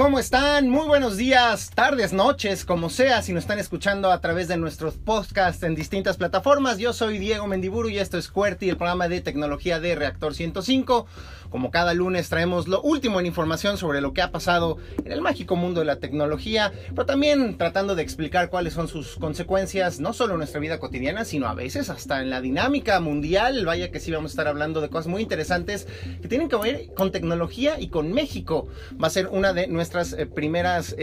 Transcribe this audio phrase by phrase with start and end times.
[0.00, 0.70] ¿Cómo están?
[0.70, 4.94] Muy buenos días, tardes, noches, como sea, si nos están escuchando a través de nuestros
[4.94, 6.78] podcasts en distintas plataformas.
[6.78, 11.06] Yo soy Diego Mendiburu y esto es QWERTY, el programa de tecnología de Reactor 105.
[11.50, 15.20] Como cada lunes traemos lo último en información sobre lo que ha pasado en el
[15.20, 20.14] mágico mundo de la tecnología, pero también tratando de explicar cuáles son sus consecuencias, no
[20.14, 23.66] solo en nuestra vida cotidiana, sino a veces hasta en la dinámica mundial.
[23.66, 25.88] Vaya que sí vamos a estar hablando de cosas muy interesantes
[26.22, 28.68] que tienen que ver con tecnología y con México.
[29.02, 30.94] Va a ser una de nuestras eh, primeras...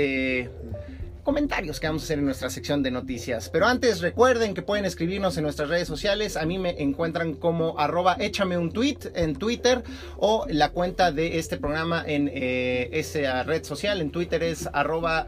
[1.27, 3.49] Comentarios que vamos a hacer en nuestra sección de noticias.
[3.49, 6.37] Pero antes recuerden que pueden escribirnos en nuestras redes sociales.
[6.37, 9.83] A mí me encuentran como arroba échame un tweet en Twitter
[10.15, 13.99] o la cuenta de este programa en eh, esa red social.
[13.99, 15.27] En Twitter es arroba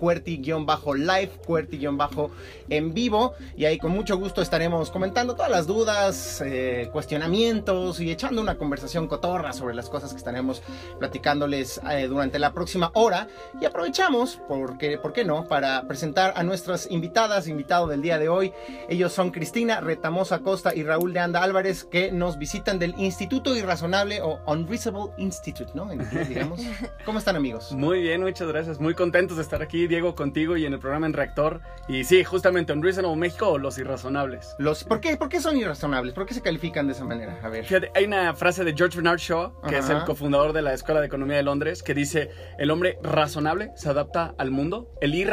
[0.00, 3.34] cuerti-live, cuerti-en vivo.
[3.56, 8.56] Y ahí con mucho gusto estaremos comentando todas las dudas, eh, cuestionamientos y echando una
[8.56, 10.62] conversación cotorra sobre las cosas que estaremos
[10.98, 13.28] platicándoles eh, durante la próxima hora.
[13.60, 18.28] Y aprovechamos, porque, ¿por qué no?, para presentar a nuestras invitadas, invitado del día de
[18.28, 18.52] hoy.
[18.88, 23.56] Ellos son Cristina Retamosa Costa y Raúl de Anda Álvarez, que nos visitan del Instituto
[23.56, 25.88] Irrazonable o Unreasonable Institute, ¿no?
[26.28, 26.60] digamos.
[27.04, 27.72] ¿Cómo están, amigos?
[27.72, 28.80] Muy bien, muchas gracias.
[28.80, 31.60] Muy contentos de estar aquí Diego, contigo y en el programa en Reactor.
[31.88, 34.54] Y sí, justamente Unreasonable México o Los Irrazonables.
[34.58, 36.14] Los, ¿por, qué, ¿Por qué son irrazonables?
[36.14, 37.38] ¿Por qué se califican de esa manera?
[37.42, 37.64] A ver.
[37.64, 41.00] Fíjate, hay una frase de George Bernard Shaw, que es el cofundador de la Escuela
[41.00, 45.29] de Economía de Londres, que dice, el hombre razonable se adapta al mundo, el irrazonable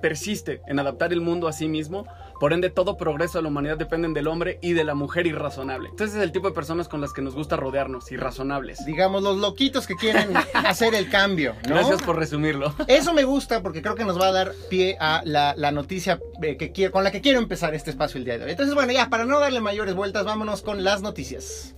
[0.00, 2.06] persiste en adaptar el mundo a sí mismo
[2.40, 5.90] por ende, todo progreso de la humanidad depende del hombre y de la mujer irrazonable.
[5.90, 8.82] Entonces es el tipo de personas con las que nos gusta rodearnos, irrazonables.
[8.86, 11.54] Digamos, los loquitos que quieren hacer el cambio.
[11.64, 12.74] Gracias por resumirlo.
[12.88, 16.56] Eso me gusta porque creo que nos va a dar pie a la, noticia eh,
[16.56, 18.52] que con la que quiero empezar este espacio el día de hoy.
[18.52, 21.74] Entonces, bueno, ya, para no darle mayores vueltas, vámonos con las noticias.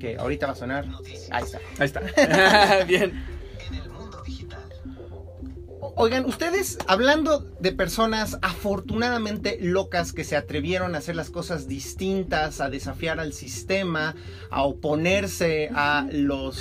[0.00, 0.86] Que ahorita va a sonar.
[1.30, 1.58] Ahí está.
[1.78, 2.84] Ahí está.
[2.88, 3.33] Bien.
[5.96, 12.60] Oigan, ustedes hablando de personas afortunadamente locas que se atrevieron a hacer las cosas distintas,
[12.60, 14.16] a desafiar al sistema,
[14.50, 16.60] a oponerse a los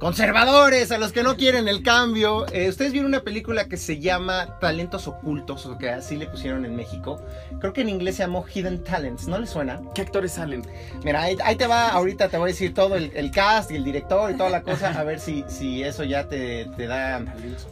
[0.00, 2.46] conservadores, a los que no quieren el cambio.
[2.52, 6.64] Eh, ustedes vieron una película que se llama Talentos Ocultos, o que así le pusieron
[6.64, 7.20] en México.
[7.60, 9.82] Creo que en inglés se llamó Hidden Talents, ¿no le suena?
[9.94, 10.62] ¿Qué actores salen?
[11.04, 14.30] Mira, ahí, te va, ahorita te voy a decir todo el, cast y el director
[14.30, 17.22] y toda la cosa, a ver si, si eso ya te, te da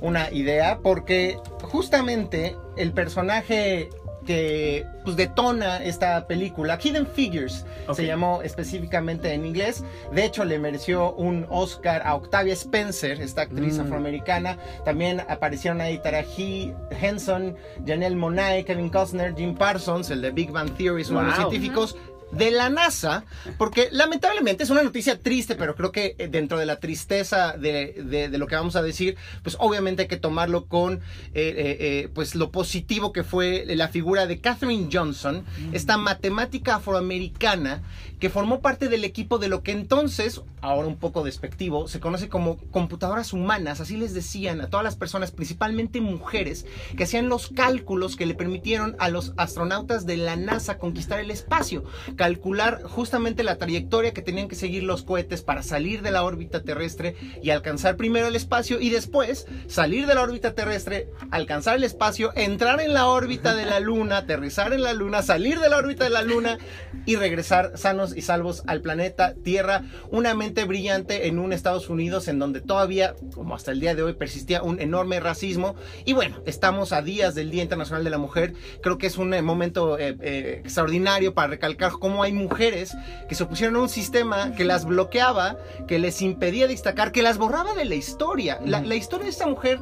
[0.03, 3.89] una idea, porque justamente el personaje
[4.29, 6.79] que pues, detona esta película.
[6.79, 9.83] Hidden Figures se llamó específicamente en inglés.
[10.13, 13.81] De hecho, le mereció un Oscar a Octavia Spencer, esta actriz mm.
[13.81, 14.59] afroamericana.
[14.85, 17.57] También aparecieron ahí Taraji Henson,
[17.87, 21.97] Janelle Monáe, Kevin Costner, Jim Parsons, el de Big Bang Theory, uno de los científicos
[22.31, 23.25] de la NASA,
[23.57, 28.29] porque lamentablemente es una noticia triste, pero creo que eh, dentro de la tristeza de,
[28.39, 31.01] lo que vamos a decir, pues obviamente hay que tomarlo con eh,
[31.35, 37.83] eh, pues lo positivo que fue la figura de Katherine Johnson, esta matemática afroamericana
[38.19, 42.29] que formó parte del equipo de lo que entonces, ahora un poco despectivo, se conoce
[42.29, 46.67] como computadoras humanas, así les decían a todas las personas, principalmente mujeres,
[46.97, 51.31] que hacían los cálculos que le permitieron a los astronautas de la NASA conquistar el
[51.31, 51.85] espacio
[52.19, 56.63] calcular justamente la trayectoria que tenían que seguir los cohetes para salir de la órbita
[56.63, 61.85] terrestre y alcanzar primero el espacio y después salir de la órbita terrestre, alcanzar el
[61.85, 65.79] espacio, entrar en la órbita de la Luna, aterrizar en la Luna, salir de la
[65.79, 66.59] órbita de la Luna
[67.07, 69.85] y regresar sanos y salvos al planeta Tierra.
[70.11, 74.03] Una mente brillante en un Estados Unidos en donde todavía, como hasta el día de
[74.03, 75.77] hoy, persistía un enorme racismo.
[76.05, 78.55] Y bueno, estamos a días del Día Internacional de la Mujer.
[78.83, 82.97] Creo que es un eh, momento eh, eh, extraordinario para recalcar cómo hay mujeres
[83.29, 87.39] que se opusieron a un sistema que las bloqueaba, que les impedía destacar, que las
[87.39, 88.59] borraba de la historia.
[88.65, 89.81] La, historia de esta mujer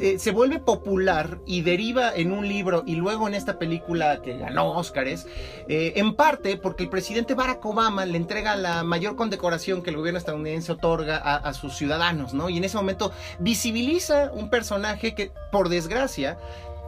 [0.00, 4.36] eh, se vuelve popular y deriva en un libro y luego en esta película que
[4.36, 5.26] ganó Óscares,
[5.68, 9.96] eh, en parte porque el presidente Barack Obama le entrega la mayor condecoración que el
[9.96, 12.48] gobierno estadounidense otorga a, a sus ciudadanos, ¿no?
[12.48, 16.38] Y en ese momento visibiliza un personaje que, por desgracia,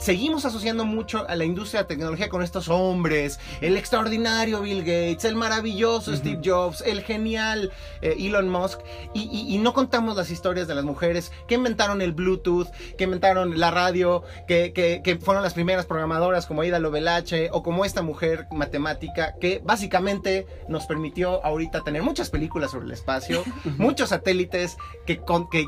[0.01, 4.81] seguimos asociando mucho a la industria de la tecnología con estos hombres, el extraordinario Bill
[4.81, 7.71] Gates, el maravilloso Steve Jobs, el genial
[8.01, 8.81] eh, Elon Musk,
[9.15, 13.71] y, no contamos las historias de las mujeres que inventaron el Bluetooth, que inventaron la
[13.71, 19.61] radio, que, fueron las primeras programadoras como Ida Lovelace o como esta mujer matemática que
[19.63, 23.45] básicamente nos permitió ahorita tener muchas películas sobre el espacio,
[23.77, 25.21] muchos satélites que,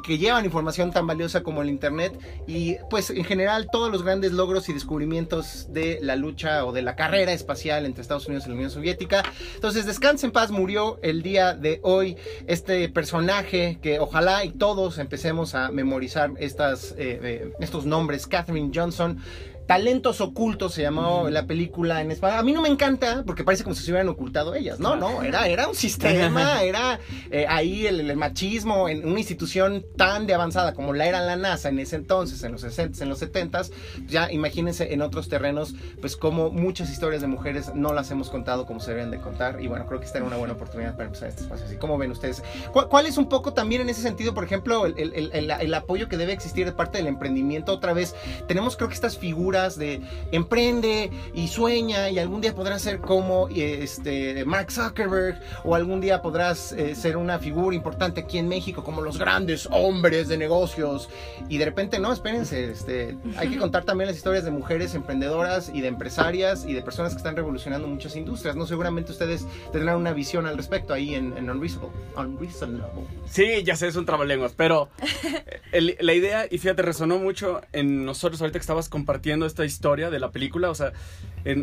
[0.03, 4.22] que llevan información tan valiosa como el Internet y pues en general todos los grandes
[4.31, 8.51] logros y descubrimientos de la lucha o de la carrera espacial entre Estados Unidos y
[8.51, 9.25] la Unión Soviética.
[9.57, 12.17] Entonces, descanse en paz, murió el día de hoy
[12.47, 18.27] este personaje que ojalá y todos empecemos a memorizar estas, eh, eh, estos nombres.
[18.27, 19.19] Catherine Johnson
[19.67, 22.39] Talentos Ocultos se llamó la película en español.
[22.39, 24.81] A mí no me encanta porque parece como si se hubieran ocultado ellas.
[24.81, 26.99] No, no, era, era un sistema, era
[27.31, 31.69] eh, ahí el, machismo en una institución tan de avanzada como la era la NASA
[31.69, 33.63] en ese entonces, en los 60 en los 70
[34.07, 38.67] Ya imagínense en otros terrenos, pues como muchas historias de mujeres no las hemos contado
[38.67, 39.61] como se deben de contar.
[39.61, 41.77] Y bueno, creo que esta era una buena oportunidad para empezar este espacio así.
[41.77, 42.43] ¿Cómo ven ustedes?
[42.73, 46.33] ¿Cuál, es un poco también en ese sentido, por ejemplo, el, el apoyo que debe
[46.33, 47.73] existir de parte del emprendimiento?
[47.73, 48.15] Otra vez,
[48.47, 50.01] tenemos creo que estas figuras de
[50.33, 56.23] emprende y sueña y algún día podrás ser como este, Mark Zuckerberg o algún día
[56.23, 61.11] podrás eh, ser una figura importante aquí en México como los grandes hombres de negocios
[61.51, 65.71] y de repente no, espérense, este, hay que contar también las historias de mujeres emprendedoras
[65.73, 68.67] y de empresarias y de personas que están revolucionando muchas industrias, ¿no?
[68.67, 71.91] Seguramente ustedes tendrán una visión al respecto ahí en, Unreasonable.
[72.17, 73.03] Unreasonable.
[73.27, 74.89] Sí, ya sé, es un trabalenguas, pero
[75.73, 80.19] la idea, y fíjate, resonó mucho en nosotros ahorita que estabas compartiendo esta historia de
[80.19, 80.71] la película.
[80.71, 80.93] O sea,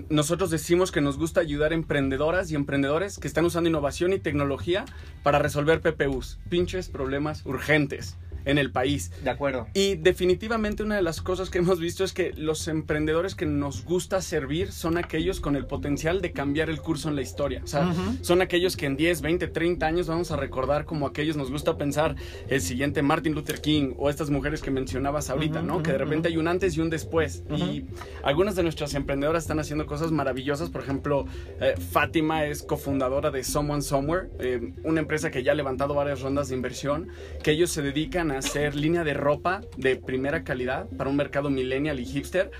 [0.09, 4.19] nosotros decimos que nos gusta ayudar a emprendedoras y emprendedores que están usando innovación y
[4.19, 4.85] tecnología
[5.23, 9.11] para resolver PPUs, pinches problemas urgentes en el país.
[9.23, 9.67] De acuerdo.
[9.73, 13.83] Y definitivamente una de las cosas que hemos visto es que los emprendedores que nos
[13.85, 17.61] gusta servir son aquellos con el potencial de cambiar el curso en la historia.
[17.63, 21.35] O sea, son aquellos que en 10, 20, 30 años vamos a recordar como aquellos
[21.35, 22.15] nos gusta pensar
[22.47, 25.83] el siguiente Martin Luther King o estas mujeres que mencionabas ahorita, ¿no?
[25.83, 27.43] que de repente hay un antes y un después.
[27.49, 27.85] Y
[28.23, 30.69] algunas de nuestras emprendedoras están haciendo cosas maravillosas.
[30.69, 31.25] Por ejemplo,
[31.59, 36.21] eh, Fátima es cofundadora de Someone Somewhere, eh, una empresa que ya ha levantado varias
[36.21, 37.09] rondas de inversión,
[37.43, 41.99] que ellos se dedican hacer línea de ropa de primera calidad para un mercado millennial
[41.99, 42.51] y hipster,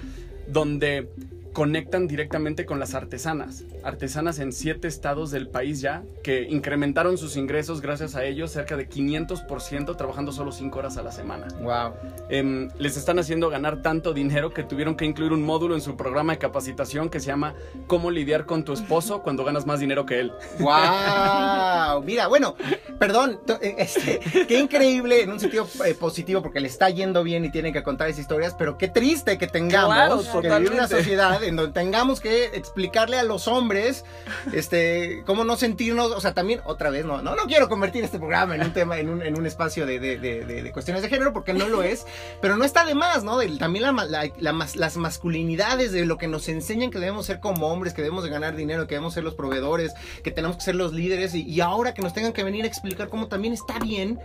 [0.47, 1.09] donde
[1.53, 3.63] conectan directamente con las artesanas.
[3.83, 8.77] Artesanas en siete estados del país ya, que incrementaron sus ingresos gracias a ellos, cerca
[8.77, 11.47] de 500%, trabajando solo cinco horas a la semana.
[11.61, 11.93] Wow.
[12.29, 15.95] Em, les están haciendo ganar tanto dinero que tuvieron que incluir un módulo en su
[15.95, 17.55] programa de capacitación que se llama
[17.87, 20.31] Cómo lidiar con tu esposo cuando ganas más dinero que él.
[20.59, 22.03] Wow.
[22.03, 22.55] Mira, bueno,
[22.99, 27.45] perdón, eh, este, qué increíble en un sentido eh, positivo porque le está yendo bien
[27.45, 31.38] y tienen que contar esas historias, pero qué triste que tengamos que vivir una sociedad
[31.43, 34.05] en donde tengamos que explicarle a los hombres
[34.53, 38.17] este cómo no sentirnos, o sea, también otra vez, no, no, no quiero convertir este
[38.17, 41.33] programa en un tema, en un, en un espacio de, de, de, cuestiones de género,
[41.33, 42.05] porque no lo es,
[42.41, 43.39] pero no está de más, ¿no?
[43.57, 48.01] también la, las masculinidades de lo que nos enseñan que debemos ser como hombres, que
[48.01, 49.93] debemos de ganar dinero, que debemos ser los proveedores,
[50.23, 53.09] que tenemos que ser los líderes, y, ahora que nos tengan que venir a explicar
[53.09, 54.19] cómo también está bien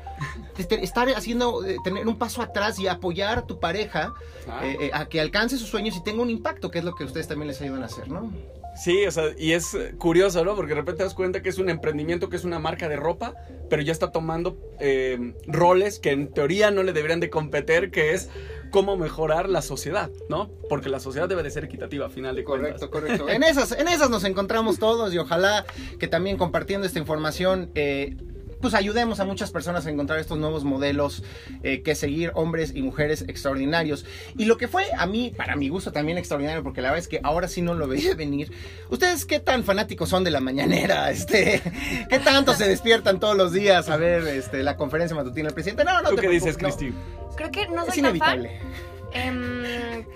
[0.56, 4.14] este, estar haciendo, eh, tener un paso atrás y apoyar a tu pareja
[4.62, 7.03] eh, eh, a que alcance sus sueños y tenga un impacto, que es lo que
[7.04, 8.32] ustedes también les ayudan a hacer, ¿no?
[8.76, 10.56] Sí, o sea, y es curioso, ¿no?
[10.56, 12.96] Porque de repente te das cuenta que es un emprendimiento, que es una marca de
[12.96, 13.34] ropa,
[13.70, 18.14] pero ya está tomando eh, roles que en teoría no le deberían de competir, que
[18.14, 18.30] es
[18.70, 20.50] cómo mejorar la sociedad, ¿no?
[20.68, 22.84] Porque la sociedad debe de ser equitativa, a final de cuentas.
[22.84, 23.28] Correcto, correcto.
[23.28, 25.64] en esas, en esas nos encontramos todos y ojalá
[26.00, 28.16] que también compartiendo esta información eh,
[28.64, 31.22] pues ayudemos a muchas personas a encontrar estos nuevos modelos
[31.62, 34.06] eh, que seguir, hombres y mujeres extraordinarios.
[34.38, 37.08] Y lo que fue a mí, para mi gusto también extraordinario, porque la verdad es
[37.08, 38.50] que ahora sí no lo veía venir.
[38.88, 41.11] ¿Ustedes qué tan fanáticos son de la mañanera?
[41.14, 41.61] Este,
[42.08, 45.85] ¿Qué tanto se despiertan todos los días a ver este, la conferencia matutina del presidente?
[45.85, 46.90] No, no, ¿Tú qué dices, Cristi?
[47.37, 48.61] Creo que no soy es inevitable.
[49.12, 49.62] Em,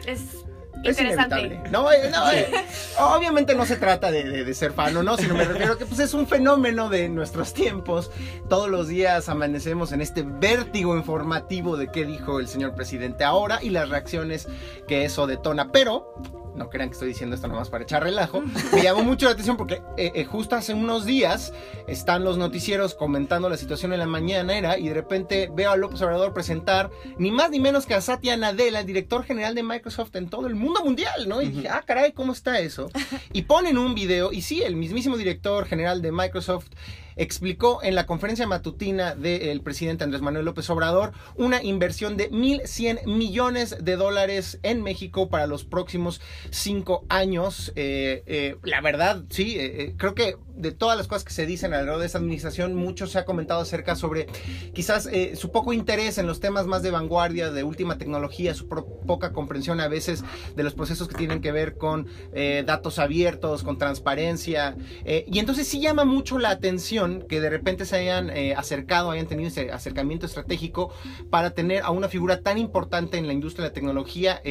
[0.07, 0.47] es
[0.85, 1.61] es inevitable.
[1.70, 2.49] No, eh, no eh,
[2.99, 6.00] obviamente no se trata de, ser fan o no, sino me refiero a que pues,
[6.00, 8.11] es un fenómeno de nuestros tiempos.
[8.49, 13.58] Todos los días amanecemos en este vértigo informativo de qué dijo el señor presidente ahora
[13.62, 14.49] y las reacciones
[14.87, 15.70] que eso detona.
[15.73, 16.14] Pero
[16.59, 19.57] no crean que estoy diciendo esto nomás para echar relajo, me llamó mucho la atención
[19.57, 21.53] porque eh, eh, justo hace unos días
[21.87, 26.03] están los noticieros comentando la situación en la mañanera y de repente veo a López
[26.03, 30.15] Obrador presentar ni más ni menos que a Satya Nadella, el director general de Microsoft
[30.17, 31.41] en todo el mundo mundial, ¿no?
[31.41, 32.91] Y dije, ah, caray, ¿cómo está eso?
[33.33, 36.67] Y ponen un video y sí, el mismísimo director general de Microsoft
[37.19, 43.05] explicó en la conferencia matutina del presidente Andrés Manuel López Obrador una inversión de 1.100
[43.07, 46.21] millones de dólares en México para los próximos
[46.51, 47.73] cinco años.
[47.77, 51.73] Eh, eh, la verdad, sí, eh, creo que de todas las cosas que se dicen
[51.73, 54.27] alrededor de esta administración, mucho se ha comentado acerca sobre
[54.75, 58.67] quizás eh, su poco interés en los temas más de vanguardia, de última tecnología, su
[58.69, 60.25] poca comprensión a veces
[60.57, 64.77] de los procesos que tienen que ver con eh, datos abiertos, con transparencia.
[65.05, 69.27] Eh, y entonces sí llama mucho la atención que de repente se hayan acercado, hayan
[69.27, 70.93] tenido ese acercamiento estratégico
[71.31, 74.43] para tener a una figura tan importante en la industria de la tecnología,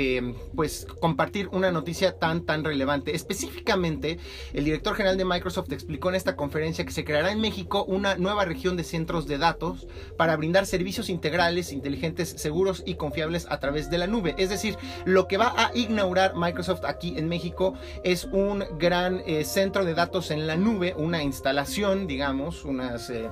[0.56, 3.16] pues compartir una noticia tan, tan relevante.
[3.16, 4.20] Específicamente,
[4.54, 8.16] el director general de Microsoft explicó en esta conferencia que se creará en México una
[8.16, 13.60] nueva región de centros de datos para brindar servicios integrales, inteligentes, seguros y confiables a
[13.60, 14.36] través de la nube.
[14.38, 17.74] Es decir, lo que va a inaugurar Microsoft aquí en México
[18.04, 23.10] es un gran eh, centro de datos en la nube, una instalación, digamos, unas...
[23.10, 23.30] Eh,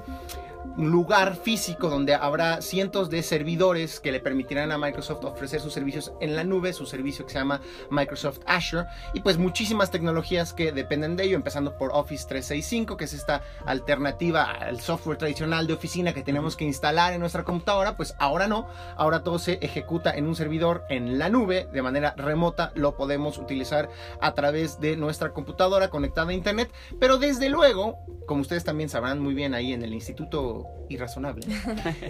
[0.78, 6.14] lugar físico donde habrá cientos de servidores que le permitirán a Microsoft ofrecer sus servicios
[6.20, 10.72] en la nube, su servicio que se llama Microsoft Azure, y pues muchísimas tecnologías que
[10.72, 15.74] dependen de ello, empezando por Office 365, que es esta alternativa al software tradicional de
[15.74, 18.68] oficina que tenemos que instalar en nuestra computadora, pues ahora no,
[18.98, 23.38] ahora todo se ejecuta en un servidor en la nube, de manera remota, lo podemos
[23.38, 23.90] utilizar
[24.22, 29.20] a través de nuestra computadora conectada a Internet, pero desde luego, como ustedes también sabrán
[29.20, 30.55] muy bien ahí en el Instituto
[30.90, 31.46] irrazonable.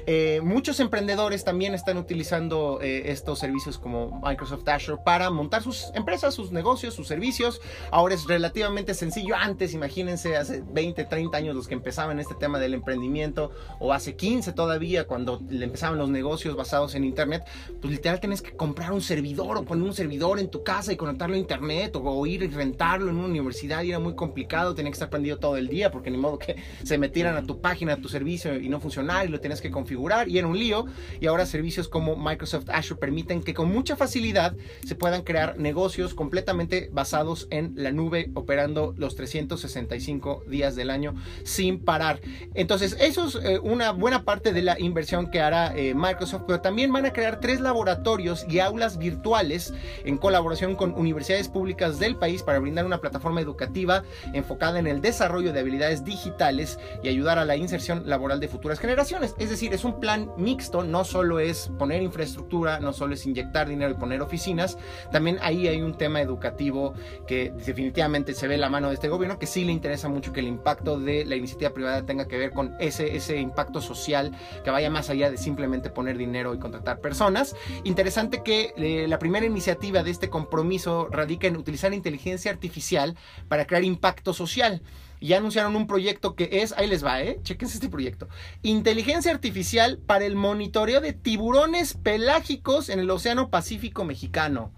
[0.07, 5.91] Eh, muchos emprendedores también están utilizando eh, estos servicios como Microsoft Azure para montar sus
[5.95, 7.61] empresas, sus negocios, sus servicios.
[7.91, 9.35] Ahora es relativamente sencillo.
[9.35, 14.15] Antes, imagínense, hace 20, 30 años los que empezaban este tema del emprendimiento, o hace
[14.15, 17.43] 15 todavía, cuando le empezaban los negocios basados en Internet,
[17.81, 20.97] pues literal tienes que comprar un servidor o poner un servidor en tu casa y
[20.97, 24.91] conectarlo a Internet, o, ir y rentarlo en una universidad y era muy complicado, tenía
[24.91, 27.93] que estar prendido todo el día, porque ni modo que se metieran a tu página,
[27.93, 30.85] a tu servicio y no funcionar y lo tienes que configurar y era un lío.
[31.19, 36.13] Y ahora servicios como Microsoft Azure permiten que con mucha facilidad se puedan crear negocios
[36.13, 42.19] completamente basados en la nube operando los 365 días del año sin parar.
[42.53, 46.61] Entonces, eso es eh, una buena parte de la inversión que hará eh, Microsoft, pero
[46.61, 49.73] también van a crear tres laboratorios y aulas virtuales
[50.03, 55.01] en colaboración con universidades públicas del país para brindar una plataforma educativa enfocada en el
[55.01, 59.35] desarrollo de habilidades digitales y ayudar a la inserción laboral de futuras generaciones.
[59.37, 63.69] Es decir, es un plan mixto, no solo es poner infraestructura, no solo es inyectar
[63.69, 64.77] dinero y poner oficinas,
[65.11, 66.93] también ahí hay un tema educativo
[67.27, 70.39] que definitivamente se ve la mano de este gobierno, que sí le interesa mucho que
[70.39, 74.31] el impacto de la iniciativa privada tenga que ver con ese, ese impacto social
[74.63, 77.55] que vaya más allá de simplemente poner dinero y contratar personas.
[77.83, 83.15] Interesante que eh, la primera iniciativa de este compromiso radica en utilizar inteligencia artificial
[83.47, 84.81] para crear impacto social
[85.25, 87.39] ya anunciaron un proyecto que es, ahí les va, ¿eh?
[87.43, 88.27] Chequense este proyecto.
[88.61, 94.71] Inteligencia artificial para el monitoreo de tiburones pelágicos en el Océano Pacífico Mexicano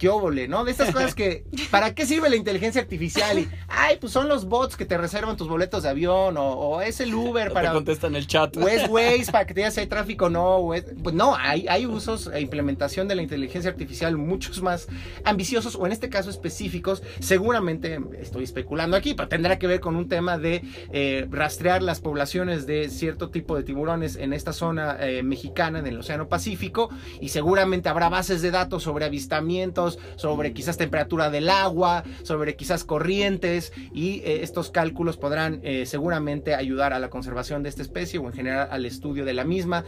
[0.00, 0.64] qué óvole, ¿no?
[0.64, 3.38] De estas cosas que, ¿para qué sirve la inteligencia artificial?
[3.38, 7.00] Y, ay, pues son los bots que te reservan tus boletos de avión, o, es
[7.00, 7.68] el Uber para...
[7.68, 8.56] Te contestan el chat.
[8.56, 10.70] O es Waze para que te digas si hay tráfico o no.
[11.02, 14.88] pues no, hay, hay usos e implementación de la inteligencia artificial muchos más
[15.24, 17.02] ambiciosos, o en este caso específicos.
[17.18, 22.00] Seguramente, estoy especulando aquí, pero tendrá que ver con un tema de eh, rastrear las
[22.00, 26.88] poblaciones de cierto tipo de tiburones en esta zona eh, mexicana, en el Océano Pacífico,
[27.20, 32.84] y seguramente habrá bases de datos sobre avistamientos, sobre quizás temperatura del agua, sobre quizás
[32.84, 38.18] corrientes y eh, estos cálculos podrán eh, seguramente ayudar a la conservación de esta especie
[38.18, 39.84] o en general al estudio de la misma.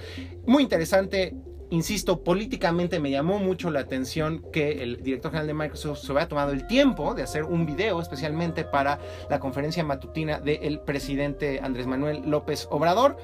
[0.46, 1.34] Muy interesante.
[1.70, 6.28] Insisto, políticamente me llamó mucho la atención que el director general de Microsoft se había
[6.28, 11.86] tomado el tiempo de hacer un video especialmente para la conferencia matutina del presidente Andrés
[11.86, 13.16] Manuel López Obrador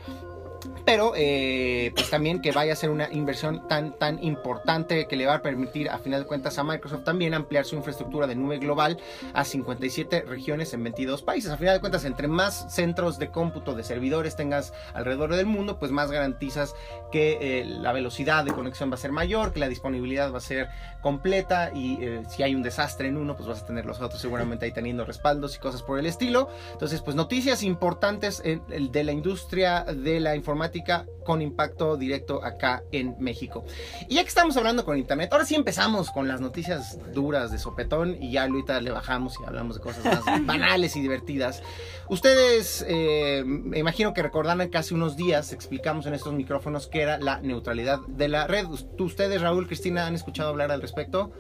[0.89, 5.27] pero eh, pues también que vaya a ser una inversión tan, tan importante que le
[5.27, 8.57] va a permitir a final de cuentas a Microsoft también ampliar su infraestructura de nube
[8.57, 8.97] global
[9.35, 11.51] a 57 regiones en 22 países.
[11.51, 15.79] A final de cuentas, entre más centros de cómputo de servidores tengas alrededor del mundo,
[15.79, 16.75] pues más garantizas
[17.13, 20.41] que eh, la velocidad de conexión va a ser mayor, que la disponibilidad va a
[20.41, 20.71] ser
[21.03, 24.23] completa y eh, si hay un desastre en uno, pues vas a tener los otros
[24.23, 26.49] seguramente ahí teniendo respaldos y cosas por el estilo.
[26.73, 30.78] Entonces, pues noticias importantes de la industria de la informática
[31.25, 33.65] con impacto directo acá en México.
[34.09, 37.59] Y ya que estamos hablando con Internet, ahora sí empezamos con las noticias duras de
[37.59, 41.63] sopetón y ya ahorita le bajamos y hablamos de cosas más banales y divertidas.
[42.09, 47.03] Ustedes, eh, me imagino que recordarán que hace unos días explicamos en estos micrófonos que
[47.03, 48.67] era la neutralidad de la red.
[48.99, 51.33] ¿Ustedes, Raúl, Cristina, han escuchado hablar al respecto?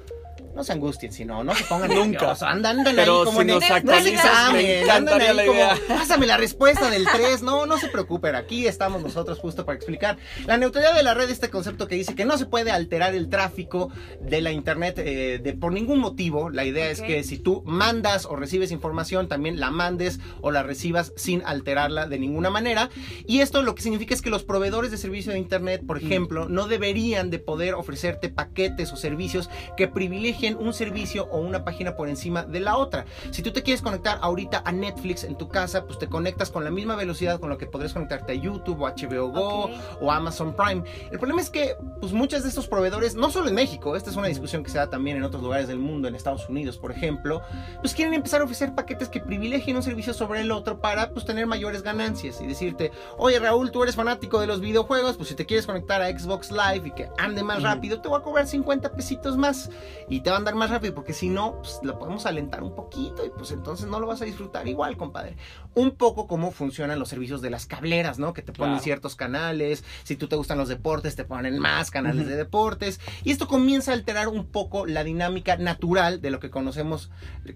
[0.58, 2.32] No se angustien, sino no se pongan nunca.
[2.40, 5.78] Andan, andan Pero ahí como si nos actualizas, me encantaría la idea.
[5.86, 7.42] pásame la respuesta del 3.
[7.42, 10.18] No, no se preocupen, aquí estamos nosotros justo para explicar.
[10.46, 13.28] La neutralidad de la red, este concepto que dice que no se puede alterar el
[13.28, 16.50] tráfico de la internet eh, de, por ningún motivo.
[16.50, 20.64] La idea es que si tú mandas o recibes información, también la mandes o la
[20.64, 22.90] recibas sin alterarla de ninguna manera.
[23.28, 26.06] Y esto lo que significa es que los proveedores de servicio de internet, por mm.
[26.06, 31.64] ejemplo, no deberían de poder ofrecerte paquetes o servicios que privilegien un servicio o una
[31.64, 33.04] página por encima de la otra.
[33.30, 36.64] Si tú te quieres conectar ahorita a Netflix en tu casa, pues te conectas con
[36.64, 40.54] la misma velocidad con lo que podrías conectarte a YouTube o HBO Go o Amazon
[40.54, 40.82] Prime.
[41.10, 44.16] El problema es que pues muchos de estos proveedores, no solo en México, esta es
[44.16, 46.92] una discusión que se da también en otros lugares del mundo, en Estados Unidos, por
[46.92, 47.42] ejemplo,
[47.80, 51.24] pues quieren empezar a ofrecer paquetes que privilegien un servicio sobre el otro para pues
[51.24, 55.34] tener mayores ganancias y decirte, oye Raúl, tú eres fanático de los videojuegos, pues si
[55.34, 58.46] te quieres conectar a Xbox Live y que ande más rápido, te voy a cobrar
[58.46, 59.70] 50 pesitos más
[60.08, 63.24] y te va andar más rápido, porque si no, pues lo podemos alentar un poquito
[63.24, 65.36] y pues entonces no lo vas a disfrutar igual, compadre.
[65.74, 68.32] Un poco como funcionan los servicios de las cableras, ¿no?
[68.32, 72.26] Que te ponen ciertos canales, si tú te gustan los deportes, te ponen más canales
[72.26, 76.50] de deportes, y esto comienza a alterar un poco la dinámica natural de lo que
[76.50, 77.10] conocemos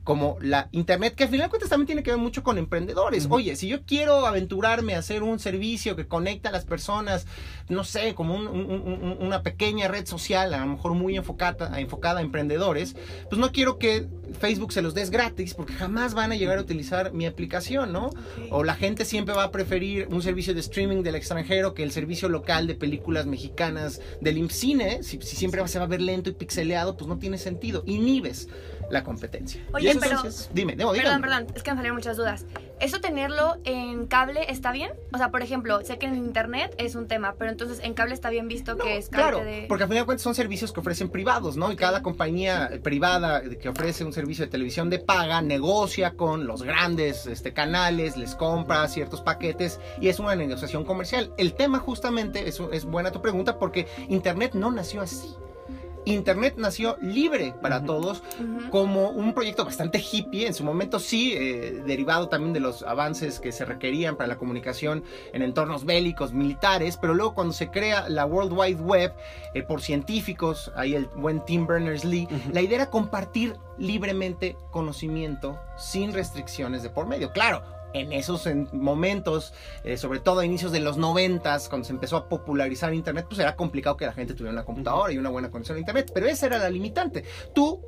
[0.04, 3.26] como la Internet, que al final de cuentas también tiene que ver mucho con emprendedores.
[3.30, 7.26] Oye, si yo quiero aventurarme a hacer un servicio que conecta a las personas,
[7.68, 12.52] no sé, como una pequeña red social, a lo mejor muy enfocada, enfocada a emprendedores,
[13.28, 14.06] pues no quiero que
[14.38, 18.10] Facebook se los des gratis porque jamás van a llegar a utilizar mi aplicación, ¿no?
[18.50, 21.92] O la gente siempre va a preferir un servicio de streaming del extranjero que el
[21.92, 25.02] servicio local de películas mexicanas del IMCINE.
[25.02, 27.82] Si, si siempre se va a ver lento y pixeleado, pues no tiene sentido.
[27.86, 28.48] Inhibes
[28.90, 29.62] la competencia.
[29.72, 30.22] Oye, pero.
[30.52, 32.46] dime, Perdón, perdón, es que me salieron muchas dudas.
[32.80, 34.90] ¿Eso tenerlo en cable está bien?
[35.12, 38.14] O sea, por ejemplo, sé que en internet es un tema, pero entonces en cable
[38.14, 41.08] está bien visto que es Claro, porque al final de cuentas son servicios que ofrecen
[41.08, 41.70] privados, ¿no?
[41.70, 46.62] Y cada compañía privada que ofrece un servicio de televisión de paga negocia con los
[46.62, 51.32] grandes este, canales, les compra ciertos paquetes y es una negociación comercial.
[51.38, 55.36] El tema justamente, eso es buena tu pregunta, porque internet no nació así.
[56.04, 58.22] Internet nació libre para todos
[58.70, 63.40] como un proyecto bastante hippie, en su momento sí, eh, derivado también de los avances
[63.40, 68.08] que se requerían para la comunicación en entornos bélicos, militares, pero luego cuando se crea
[68.08, 69.12] la World Wide Web
[69.54, 76.12] eh, por científicos, ahí el buen Tim Berners-Lee, la idea era compartir libremente conocimiento sin
[76.12, 77.32] restricciones de por medio.
[77.32, 77.62] Claro,
[77.94, 79.52] en esos momentos,
[79.84, 83.40] eh, sobre todo a inicios de los noventas, cuando se empezó a popularizar Internet, pues
[83.40, 86.26] era complicado que la gente tuviera una computadora y una buena conexión a Internet, pero
[86.26, 87.24] esa era la limitante.
[87.54, 87.82] Tú,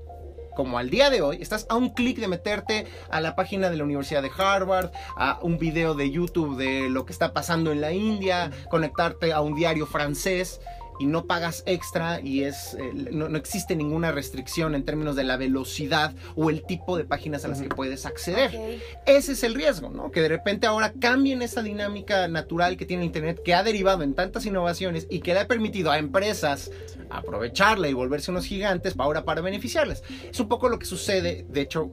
[0.55, 3.77] como al día de hoy, estás a un clic de meterte a la página de
[3.77, 7.81] la Universidad de Harvard, a un video de YouTube de lo que está pasando en
[7.81, 10.61] la India, conectarte a un diario francés
[10.99, 15.37] y no pagas extra y es eh, no, existe ninguna restricción en términos de la
[15.37, 18.81] velocidad o el tipo de páginas a las que puedes acceder.
[19.07, 20.11] Ese es el riesgo, ¿no?
[20.11, 24.15] Que de repente ahora cambien esa dinámica natural que tiene Internet, que ha derivado en
[24.15, 26.71] tantas innovaciones y que le ha permitido a empresas
[27.11, 30.03] aprovecharla y volverse unos gigantes ahora para beneficiarlas.
[30.31, 31.91] Es un poco lo que sucede, de hecho,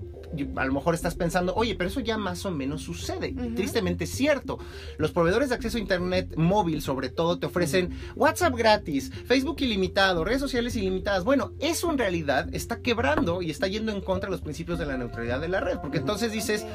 [0.56, 3.34] a lo mejor estás pensando, oye, pero eso ya más o menos sucede.
[3.56, 4.60] Tristemente es cierto.
[4.98, 10.24] Los proveedores de acceso a Internet móvil, sobre todo, te ofrecen WhatsApp gratis, Facebook ilimitado,
[10.24, 11.24] redes sociales ilimitadas.
[11.24, 14.86] Bueno, eso en realidad está quebrando y está yendo en contra de los principios de
[14.86, 15.80] la neutralidad de la red.
[15.80, 16.66] Porque entonces dices,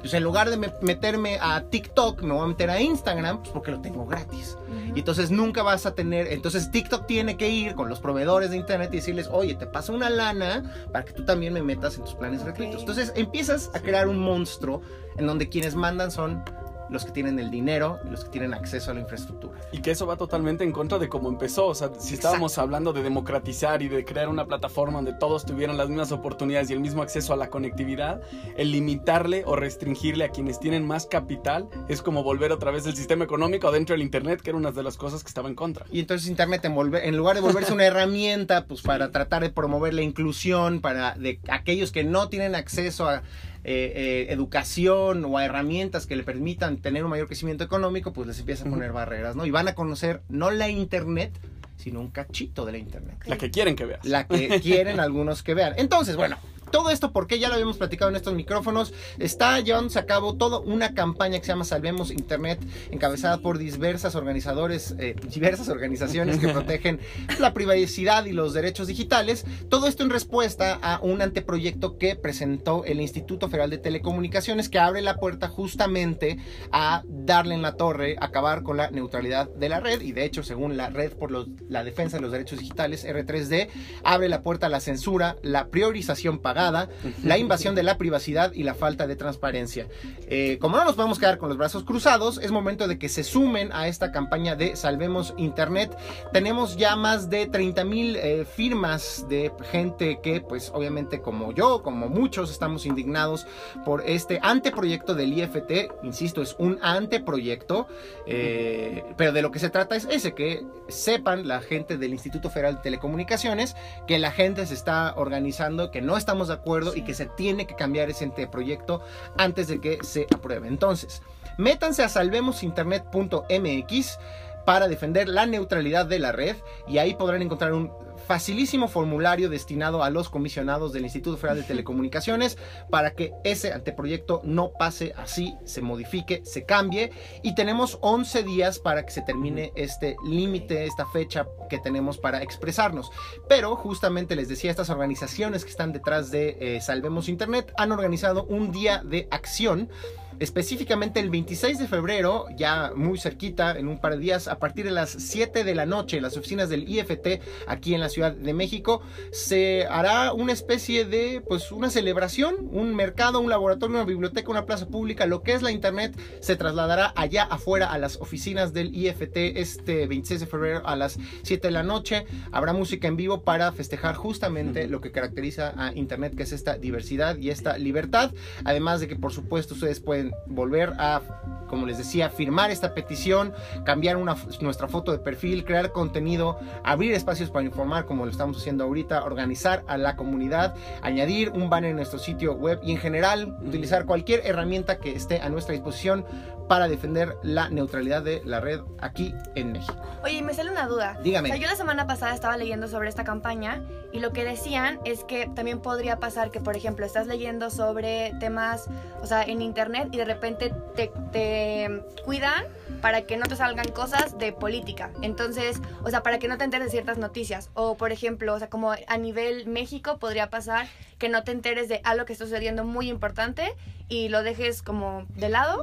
[0.00, 3.70] pues en lugar de meterme a TikTok, me voy a meter a Instagram, pues porque
[3.70, 4.56] lo tengo gratis.
[4.94, 8.56] Y entonces nunca vas a tener, entonces TikTok tiene que ir con los proveedores de
[8.56, 12.04] Internet y decirles, oye, te paso una lana para que tú también me metas en
[12.04, 12.80] tus planes gratuitos.
[12.96, 14.80] Entonces empiezas a crear un monstruo
[15.16, 16.44] en donde quienes mandan son
[16.90, 19.60] los que tienen el dinero y los que tienen acceso a la infraestructura.
[19.72, 21.66] Y que eso va totalmente en contra de cómo empezó.
[21.66, 25.76] O sea, si estábamos hablando de democratizar y de crear una plataforma donde todos tuvieran
[25.76, 28.20] las mismas oportunidades y el mismo acceso a la conectividad,
[28.56, 32.96] el limitarle o restringirle a quienes tienen más capital es como volver otra vez el
[32.96, 35.86] sistema económico dentro del Internet, que era una de las cosas que estaba en contra.
[35.90, 39.94] Y entonces Internet, en, en lugar de volverse una herramienta, pues para tratar de promover
[39.94, 43.22] la inclusión para de aquellos que no tienen acceso a
[43.66, 48.28] eh, eh, educación o a herramientas que le permitan tener un mayor crecimiento económico, pues
[48.28, 49.46] les empieza a poner barreras, ¿no?
[49.46, 51.32] Y van a conocer no la Internet,
[51.78, 53.16] sino un cachito de la Internet.
[53.24, 54.00] La que quieren que vean.
[54.04, 55.72] La que quieren algunos que vean.
[55.78, 56.36] Entonces, bueno,
[56.70, 60.58] todo esto, porque ya lo habíamos platicado en estos micrófonos, está llevándose a cabo toda
[60.58, 66.48] una campaña que se llama Salvemos Internet, encabezada por diversas organizadores, eh, diversas organizaciones que
[66.52, 67.00] protegen
[67.38, 69.44] la privacidad y los derechos digitales.
[69.68, 74.78] Todo esto en respuesta a un anteproyecto que presentó el Instituto Federal de Telecomunicaciones que
[74.78, 76.38] abre la puerta justamente
[76.72, 80.00] a darle en la torre, acabar con la neutralidad de la red.
[80.00, 81.30] Y de hecho según la red por
[81.68, 83.68] la defensa de los derechos digitales R3D
[84.02, 88.62] abre la puerta a la censura, la priorización pagada, la invasión de la privacidad y
[88.62, 89.88] la falta de transparencia.
[90.28, 93.24] Eh, como no nos podemos quedar con los brazos cruzados, es momento de que se
[93.24, 95.96] sumen a esta campaña de Salvemos Internet.
[96.32, 101.82] Tenemos ya más de 30 mil eh, firmas de gente que pues obviamente como yo,
[101.82, 103.46] como muchos estamos indignados
[103.84, 107.86] por este anteproyecto del IFT, insisto, es un anteproyecto,
[108.26, 112.50] eh, pero de lo que se trata es ese, que sepan la gente del Instituto
[112.50, 117.02] Federal de Telecomunicaciones que la gente se está organizando, que no estamos de acuerdo y
[117.02, 119.02] que se tiene que cambiar ese anteproyecto
[119.36, 120.68] antes de que se apruebe.
[120.68, 121.22] Entonces,
[121.58, 124.18] métanse a salvemosinternet.mx
[124.64, 126.56] para defender la neutralidad de la red
[126.88, 127.92] y ahí podrán encontrar un
[128.26, 132.58] facilísimo formulario destinado a los comisionados del Instituto Federal de Telecomunicaciones
[132.90, 137.12] para que ese anteproyecto no pase así, se modifique, se cambie.
[137.42, 142.42] Y tenemos 11 días para que se termine este límite, esta fecha que tenemos para
[142.42, 143.10] expresarnos.
[143.48, 148.44] Pero justamente les decía, estas organizaciones que están detrás de eh, Salvemos Internet han organizado
[148.44, 149.88] un día de acción
[150.38, 154.84] específicamente el 26 de febrero, ya muy cerquita, en un par de días, a partir
[154.84, 158.32] de las 7 de la noche, en las oficinas del IFT aquí en la Ciudad
[158.32, 164.04] de México, se hará una especie de, pues, una celebración, un mercado, un laboratorio, una
[164.04, 168.16] biblioteca, una plaza pública, lo que es la Internet, se trasladará allá afuera a las
[168.20, 172.26] oficinas del IFT este 26 de febrero a las 7 de la noche.
[172.52, 176.78] Habrá música en vivo para festejar justamente lo que caracteriza a Internet, que es esta
[176.78, 178.32] diversidad y esta libertad.
[178.64, 181.20] Además de que, por supuesto, ustedes pueden volver a,
[181.68, 183.52] como les decía, firmar esta petición,
[183.84, 188.58] cambiar una, nuestra foto de perfil, crear contenido, abrir espacios para informar como lo estamos
[188.58, 192.98] haciendo ahorita, organizar a la comunidad, añadir un banner en nuestro sitio web y en
[192.98, 196.24] general utilizar cualquier herramienta que esté a nuestra disposición
[196.68, 200.00] para defender la neutralidad de la red aquí en México.
[200.22, 201.18] Oye, me sale una duda.
[201.22, 201.48] Dígame.
[201.48, 203.82] O sea, yo la semana pasada estaba leyendo sobre esta campaña
[204.14, 208.32] y lo que decían es que también podría pasar que, por ejemplo, estás leyendo sobre
[208.38, 208.86] temas,
[209.20, 212.64] o sea, en internet y de repente te, te cuidan
[213.02, 215.10] para que no te salgan cosas de política.
[215.20, 217.70] Entonces, o sea, para que no te enteres de ciertas noticias.
[217.74, 220.86] O, por ejemplo, o sea, como a nivel México podría pasar
[221.18, 223.74] que no te enteres de algo que está sucediendo muy importante
[224.08, 225.82] y lo dejes como de lado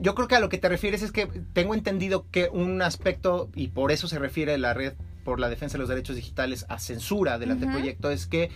[0.00, 3.50] yo creo que a lo que te refieres es que tengo entendido que un aspecto,
[3.54, 4.94] y por eso se refiere la red
[5.30, 8.50] por la defensa de los derechos digitales a censura del anteproyecto, es que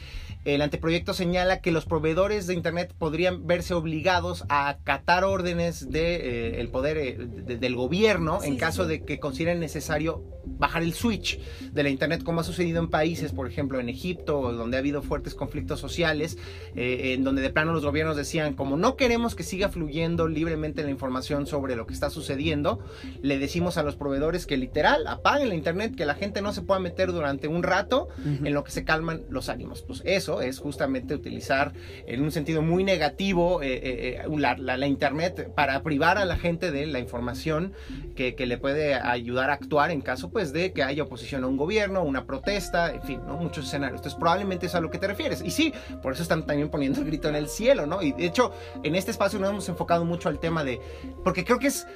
[0.44, 6.60] el anteproyecto señala que los proveedores de Internet podrían verse obligados a acatar órdenes de,
[6.60, 11.40] eh, poder eh, del gobierno en caso de que consideren necesario bajar el switch
[11.72, 15.02] de la Internet, como ha sucedido en países, por ejemplo, en Egipto, donde ha habido
[15.02, 16.36] fuertes conflictos sociales,
[16.74, 20.82] eh, en donde de plano los gobiernos decían, como no queremos que siga fluyendo libremente
[20.82, 22.80] la información sobre lo que está sucediendo,
[23.22, 26.62] le decimos a los proveedores que literal apaguen la Internet, que la gente no se
[26.62, 29.82] pueda meter durante un rato en lo que se calman los ánimos.
[29.82, 31.72] Pues eso es justamente utilizar
[32.06, 36.70] en un sentido muy negativo eh, eh, eh, la, Internet para privar a la gente
[36.70, 37.72] de la información
[38.14, 41.56] que, le puede ayudar a actuar en caso pues de que haya oposición a un
[41.56, 43.38] gobierno, una protesta, en fin, ¿no?
[43.38, 44.00] muchos escenarios.
[44.00, 45.42] Entonces probablemente es a lo que te refieres.
[45.42, 48.02] Y sí, por eso están también poniendo el grito en el cielo, ¿no?
[48.02, 50.80] Y de hecho, en este espacio nos hemos enfocado mucho al tema de,
[51.22, 51.86] porque creo que es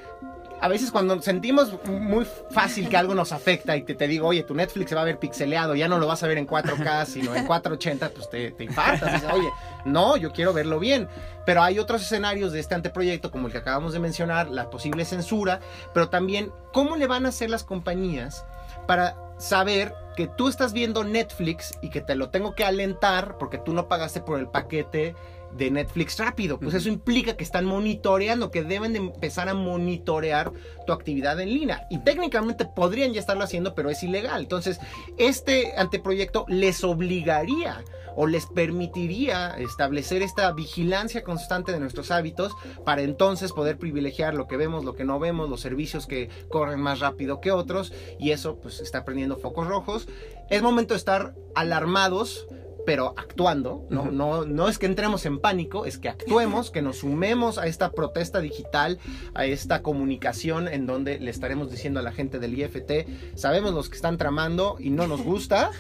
[0.61, 4.43] a veces cuando sentimos muy fácil que algo nos afecta y te, te digo, oye,
[4.43, 7.07] tu Netflix se va a ver pixeleado, ya no lo vas a ver en 4K,
[7.07, 9.13] sino en 480, pues te, te infartas.
[9.13, 9.49] Dices, oye,
[9.85, 11.09] no, yo quiero verlo bien.
[11.45, 15.05] Pero hay otros escenarios de este anteproyecto, como el que acabamos de mencionar, la posible
[15.05, 15.61] censura,
[15.95, 18.45] pero también cómo le van a hacer las compañías
[18.87, 23.59] para saber que tú estás viendo Netflix y que te lo tengo que alentar porque
[23.59, 25.15] tú no pagaste por el paquete
[25.59, 26.59] de Netflix rápido.
[26.59, 30.53] Pues eso implica que están monitoreando, que deben de empezar a monitorear
[30.87, 31.87] tu actividad en línea.
[31.91, 34.43] Y técnicamente podrían ya estarlo haciendo, pero es ilegal.
[34.43, 34.79] Entonces,
[35.19, 37.85] este anteproyecto les obligaría
[38.21, 42.53] o les permitiría establecer esta vigilancia constante de nuestros hábitos
[42.85, 46.81] para entonces poder privilegiar lo que vemos, lo que no vemos, los servicios que corren
[46.81, 50.09] más rápido que otros y eso pues está prendiendo focos rojos.
[50.51, 52.49] Es momento de estar alarmados
[52.87, 54.11] pero actuando, ¿no?
[54.11, 57.93] no, no es que entremos en pánico, es que actuemos, que nos sumemos a esta
[57.93, 58.99] protesta digital,
[59.35, 63.89] a esta comunicación en donde le estaremos diciendo a la gente del IFT, sabemos los
[63.89, 65.71] que están tramando y no nos gusta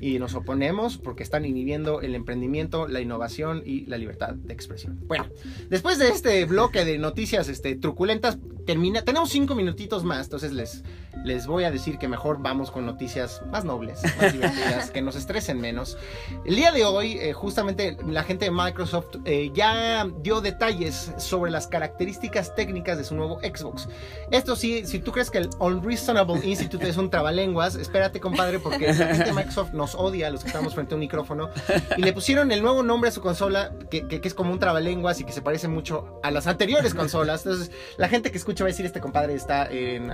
[0.00, 5.00] y nos oponemos porque están inhibiendo el emprendimiento, la innovación y la libertad de expresión.
[5.06, 5.26] Bueno,
[5.68, 10.84] después de este bloque de noticias este, truculentas, termina, tenemos cinco minutitos más, entonces les,
[11.24, 15.16] les voy a decir que mejor vamos con noticias más nobles, más divertidas, que nos
[15.16, 15.98] estresen menos.
[16.44, 21.50] El día de hoy, eh, justamente la gente de Microsoft eh, ya dio detalles sobre
[21.50, 23.88] las características técnicas de su nuevo Xbox.
[24.30, 28.92] Esto sí, si tú crees que el Unreasonable Institute es un trabalenguas, espérate compadre, porque
[28.92, 31.50] la gente Microsoft nos odia a los que estamos frente a un micrófono
[31.96, 35.20] y le pusieron el nuevo nombre a su consola, que, que, es como un trabalenguas
[35.20, 37.44] y que se parece mucho a las anteriores consolas.
[37.44, 39.68] Entonces, la gente que escucha va a decir, este compadre está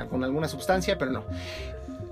[0.09, 1.25] con alguna sustancia, pero no.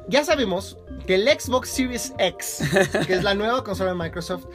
[0.09, 2.63] Ya sabemos que el Xbox Series X,
[3.07, 4.47] que es la nueva consola de Microsoft,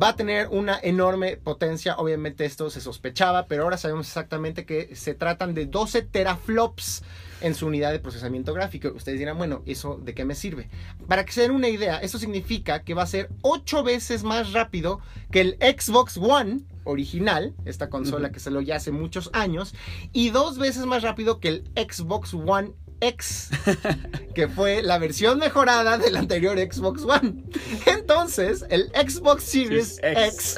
[0.00, 1.96] va a tener una enorme potencia.
[1.96, 7.02] Obviamente esto se sospechaba, pero ahora sabemos exactamente que se tratan de 12 teraflops
[7.40, 8.92] en su unidad de procesamiento gráfico.
[8.94, 10.70] Ustedes dirán, bueno, ¿eso de qué me sirve?
[11.08, 14.52] Para que se den una idea, eso significa que va a ser 8 veces más
[14.52, 19.74] rápido que el Xbox One original, esta consola que se lo ya hace muchos años,
[20.12, 23.50] y dos veces más rápido que el Xbox One X,
[24.34, 27.42] que fue la versión mejorada del anterior Xbox One.
[27.86, 30.56] Entonces, el Xbox Series X.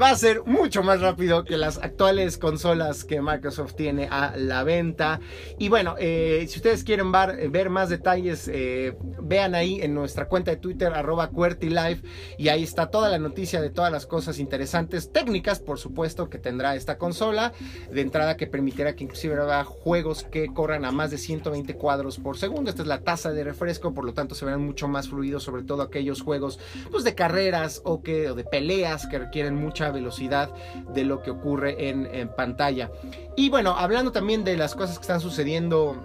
[0.00, 4.62] va a ser mucho más rápido que las actuales consolas que Microsoft tiene a la
[4.62, 5.20] venta.
[5.58, 10.52] Y bueno, eh, si ustedes quieren ver, más detalles, eh, vean ahí en nuestra cuenta
[10.52, 12.02] de Twitter, arroba QWERTYLive,
[12.38, 16.38] y ahí está toda la noticia de todas las cosas interesantes, técnicas, por supuesto, que
[16.38, 17.52] tendrá esta consola.
[17.90, 21.74] De entrada que permitirá que inclusive haga juegos que corran a más de 100 120
[21.76, 22.70] cuadros por segundo.
[22.70, 25.62] Esta es la tasa de refresco, por lo tanto se verán mucho más fluidos, sobre
[25.62, 26.58] todo aquellos juegos
[26.90, 30.50] pues, de carreras o, que, de peleas que requieren mucha velocidad
[30.94, 32.90] de lo que ocurre en, pantalla.
[33.36, 35.96] Y bueno, hablando también de las cosas que están sucediendo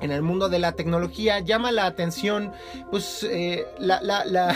[0.00, 2.52] en el mundo de la tecnología llama la atención
[2.90, 4.54] pues eh, la,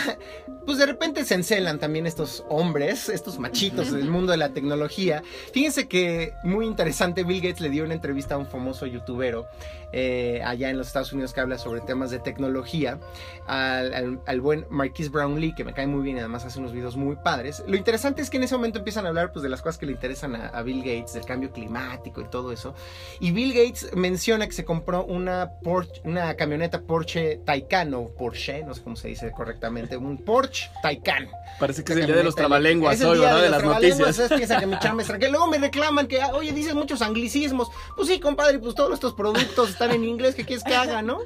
[0.65, 5.23] pues de repente se encelan también estos hombres, estos machitos del mundo de la tecnología.
[5.53, 9.47] Fíjense que muy interesante, Bill Gates le dio una entrevista a un famoso youtubero
[9.91, 12.99] eh, allá en los Estados Unidos que habla sobre temas de tecnología,
[13.47, 17.15] al, buen Marquis Brownlee, que me cae muy bien y además hace unos videos muy
[17.15, 17.63] padres.
[17.67, 19.85] Lo interesante es que en ese momento empiezan a hablar pues, de las cosas que
[19.85, 22.73] le interesan a, Bill Gates, del cambio climático y todo eso.
[23.19, 28.63] Y Bill Gates menciona que se compró una, Porsche, una camioneta Porsche Taycan o Porsche,
[28.63, 31.29] no sé cómo se dice correctamente, un Porsche Taycan.
[31.59, 33.41] Parece que es el día de los trabalenguas hoy, ¿verdad?
[33.41, 34.19] De, las noticias.
[34.19, 37.69] Es, piensa que mi chamba es que luego me reclaman que, oye, dices muchos anglicismos.
[37.95, 41.19] Pues sí, compadre, pues todos estos productos están en inglés, ¿qué quieres que haga, no?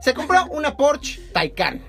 [0.00, 1.82] Se compró una Porsche Taycan.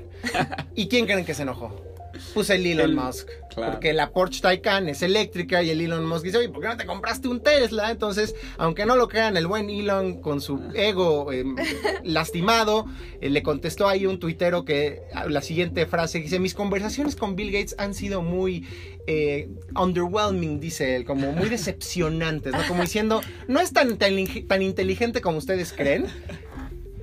[0.75, 1.92] ¿Y quién creen que se enojó?
[2.33, 3.29] Puse el Elon Musk.
[3.55, 6.77] Porque la Porsche Taycan es eléctrica y el Elon Musk dice, oye, ¿por qué no
[6.77, 7.91] te compraste un Tesla?
[7.91, 11.55] Entonces, aunque no lo crean, el buen Elon con su ego em,
[12.03, 12.85] lastimado,
[13.21, 17.51] eh, le contestó ahí un tuitero que la siguiente frase dice, mis conversaciones con Bill
[17.51, 18.67] Gates han sido muy
[19.05, 22.59] eh, underwhelming, dice él, como muy decepcionantes, ¿no?
[22.67, 26.07] Como diciendo, no es tan, tan inteligente como ustedes creen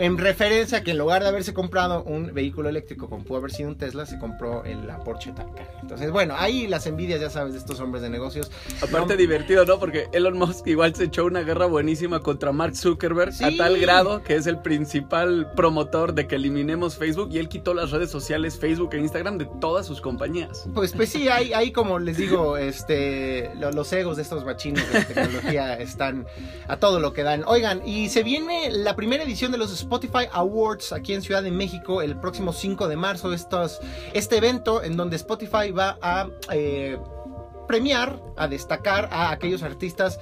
[0.01, 3.51] en referencia a que en lugar de haberse comprado un vehículo eléctrico como pudo haber
[3.51, 5.67] sido un Tesla, se compró el, la Porsche Taycan.
[5.83, 8.51] Entonces, bueno, ahí las envidias, ya sabes, de estos hombres de negocios.
[8.81, 9.79] Aparte divertido, ¿no?
[9.79, 14.23] Porque Elon Musk igual se echó una guerra buenísima contra Mark Zuckerberg a tal grado
[14.23, 18.59] que es el principal promotor de que eliminemos Facebook y él quitó las redes sociales
[18.59, 20.67] Facebook e Instagram de todas sus compañías.
[20.75, 25.05] Pues, pues sí, ahí, ahí como les digo, este, los egos de estos machines de
[25.05, 26.27] tecnología están
[26.69, 27.45] a todo lo que dan.
[27.47, 31.51] Oigan, y se viene la primera edición de los Spotify Awards aquí en Ciudad de
[31.51, 33.33] México el próximo 5 de marzo.
[33.33, 36.97] Este evento en donde Spotify va a eh,
[37.67, 40.21] premiar, a destacar a aquellos artistas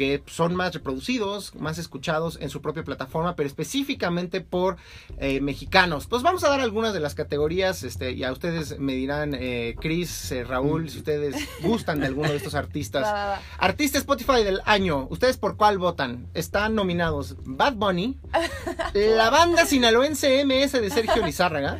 [0.00, 4.78] que son más reproducidos, más escuchados en su propia plataforma, pero específicamente por
[5.18, 6.06] eh, mexicanos.
[6.06, 9.76] Pues vamos a dar algunas de las categorías, este, y a ustedes me dirán, eh,
[9.78, 13.38] Chris, eh, Raúl, si ustedes gustan de alguno de estos artistas.
[13.58, 16.28] Artista Spotify del año, ¿ustedes por cuál votan?
[16.32, 18.16] Están nominados Bad Bunny,
[18.94, 21.78] la banda sinaloense MS de Sergio Lizárraga,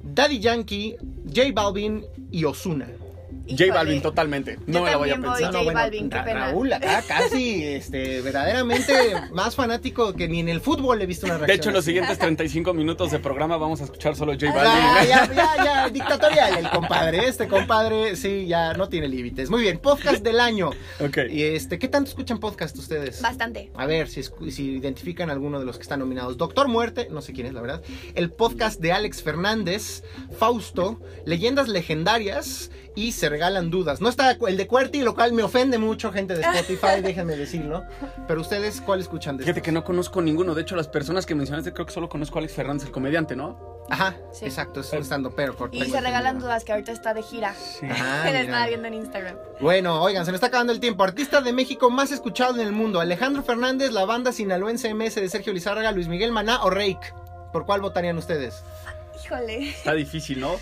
[0.00, 0.96] Daddy Yankee,
[1.32, 2.88] J Balvin y Osuna.
[3.56, 4.58] J Balvin, totalmente.
[4.66, 5.64] No Yo me la voy a también voy pensar.
[5.64, 6.46] J Balvin, qué pena.
[6.46, 8.92] Raúl, acá casi, este, verdaderamente
[9.32, 11.48] más fanático que ni en el fútbol he visto una reacción.
[11.48, 14.52] De hecho, en los siguientes 35 minutos de programa vamos a escuchar solo J Ya,
[14.52, 15.08] Balvin.
[15.08, 17.26] ya, ya, ya, dictatorial el compadre.
[17.26, 19.50] Este compadre, sí, ya no tiene límites.
[19.50, 20.70] Muy bien, podcast del año.
[21.00, 21.18] Ok.
[21.30, 23.20] Y este, ¿qué tanto escuchan podcast ustedes?
[23.22, 23.70] Bastante.
[23.76, 26.36] A ver si, si identifican alguno de los que están nominados.
[26.36, 27.82] Doctor Muerte, no sé quién es, la verdad.
[28.14, 30.02] El podcast de Alex Fernández,
[30.38, 34.00] Fausto, Leyendas Legendarias y Se Regalan Dudas.
[34.00, 37.84] No está el de Cuerti, lo cual me ofende mucho, gente de Spotify, déjenme decirlo.
[38.28, 39.64] Pero ustedes, ¿cuál escuchan de Fíjate estos?
[39.66, 40.54] que no conozco ninguno.
[40.54, 43.34] De hecho, las personas que mencionaste, creo que solo conozco a Alex Fernández, el comediante,
[43.36, 43.72] ¿no?
[43.90, 44.44] Ajá, Sí.
[44.44, 47.54] exacto, es un estando pero Y se regalan dudas que ahorita está de gira.
[47.82, 48.40] Ah, que le mira.
[48.42, 49.36] estaba viendo en Instagram.
[49.60, 51.02] Bueno, oigan, se nos está acabando el tiempo.
[51.02, 53.00] Artista de México más escuchado en el mundo.
[53.00, 56.98] Alejandro Fernández, la banda sinaloense MS de Sergio Lizárraga, Luis Miguel Maná o Reik.
[57.52, 58.62] ¿Por cuál votarían ustedes?
[59.24, 59.70] Híjole.
[59.70, 60.56] Está difícil, ¿no?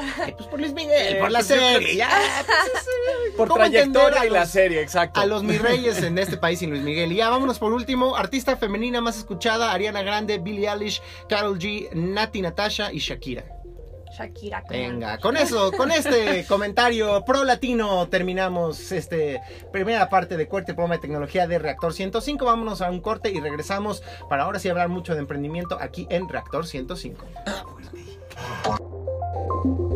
[0.22, 1.96] Ay, pues por Luis Miguel, Eh, por la pues serie.
[1.96, 2.08] Ya,
[2.46, 2.88] pues, es-
[3.36, 5.20] Por ¿Cómo entender trayectoria y la serie, exacto.
[5.20, 7.12] A los mis reyes en este país sin Luis Miguel.
[7.12, 8.16] Y ya vámonos por último.
[8.16, 13.44] Artista femenina más escuchada: Ariana Grande, Billie Eilish, Carol G, Nati Natasha y Shakira.
[14.16, 14.60] Shakira.
[14.60, 19.40] ¿cómo Venga, con eso, con este comentario pro latino terminamos este
[19.72, 22.44] primera parte de Corte Programa de Tecnología de Reactor 105.
[22.44, 26.28] Vámonos a un corte y regresamos para ahora sí hablar mucho de emprendimiento aquí en
[26.28, 27.24] Reactor 105.
[29.60, 29.91] thank you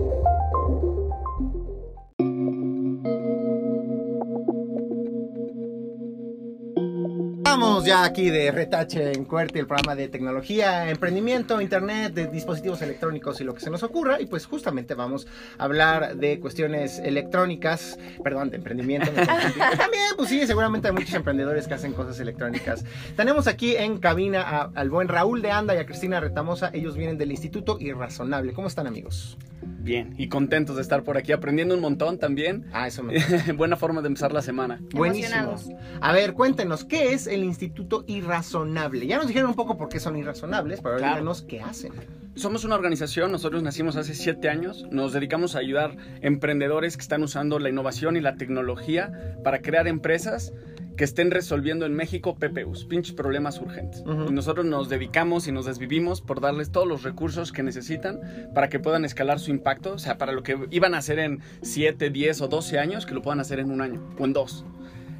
[7.57, 12.83] Estamos ya aquí de Retache en Cuerte, el programa de tecnología, emprendimiento, internet, de dispositivos
[12.83, 14.21] electrónicos y lo que se nos ocurra.
[14.21, 19.11] Y pues justamente vamos a hablar de cuestiones electrónicas, perdón, de emprendimiento.
[19.17, 22.85] no También, pues sí, seguramente hay muchos emprendedores que hacen cosas electrónicas.
[23.17, 26.69] Tenemos aquí en cabina a- al buen Raúl de Anda y a Cristina Retamosa.
[26.75, 28.53] Ellos vienen del Instituto Irrazonable.
[28.53, 29.39] ¿Cómo están, amigos?
[29.63, 32.67] Bien, y contentos de estar por aquí, aprendiendo un montón también.
[32.73, 33.15] Ah, eso me
[33.57, 34.79] Buena forma de empezar la semana.
[34.93, 35.57] Buenísimo.
[36.01, 39.07] A ver, cuéntenos, ¿qué es el Instituto Irrazonable?
[39.07, 41.15] Ya nos dijeron un poco por qué son irrazonables, pero Claro.
[41.15, 41.93] díganos qué hacen.
[42.35, 47.23] Somos una organización, nosotros nacimos hace siete años, nos dedicamos a ayudar emprendedores que están
[47.23, 50.53] usando la innovación y la tecnología para crear empresas
[50.99, 54.01] que estén resolviendo en México PPUs, pinches problemas urgentes.
[54.07, 54.27] Ujú.
[54.29, 58.21] Y nosotros nos dedicamos y nos desvivimos por darles todos los recursos que necesitan
[58.55, 61.41] para que puedan escalar su impacto, o sea, para lo que iban a hacer en
[61.63, 64.65] 7, 10 o 12 años, que lo puedan hacer en un año o en dos.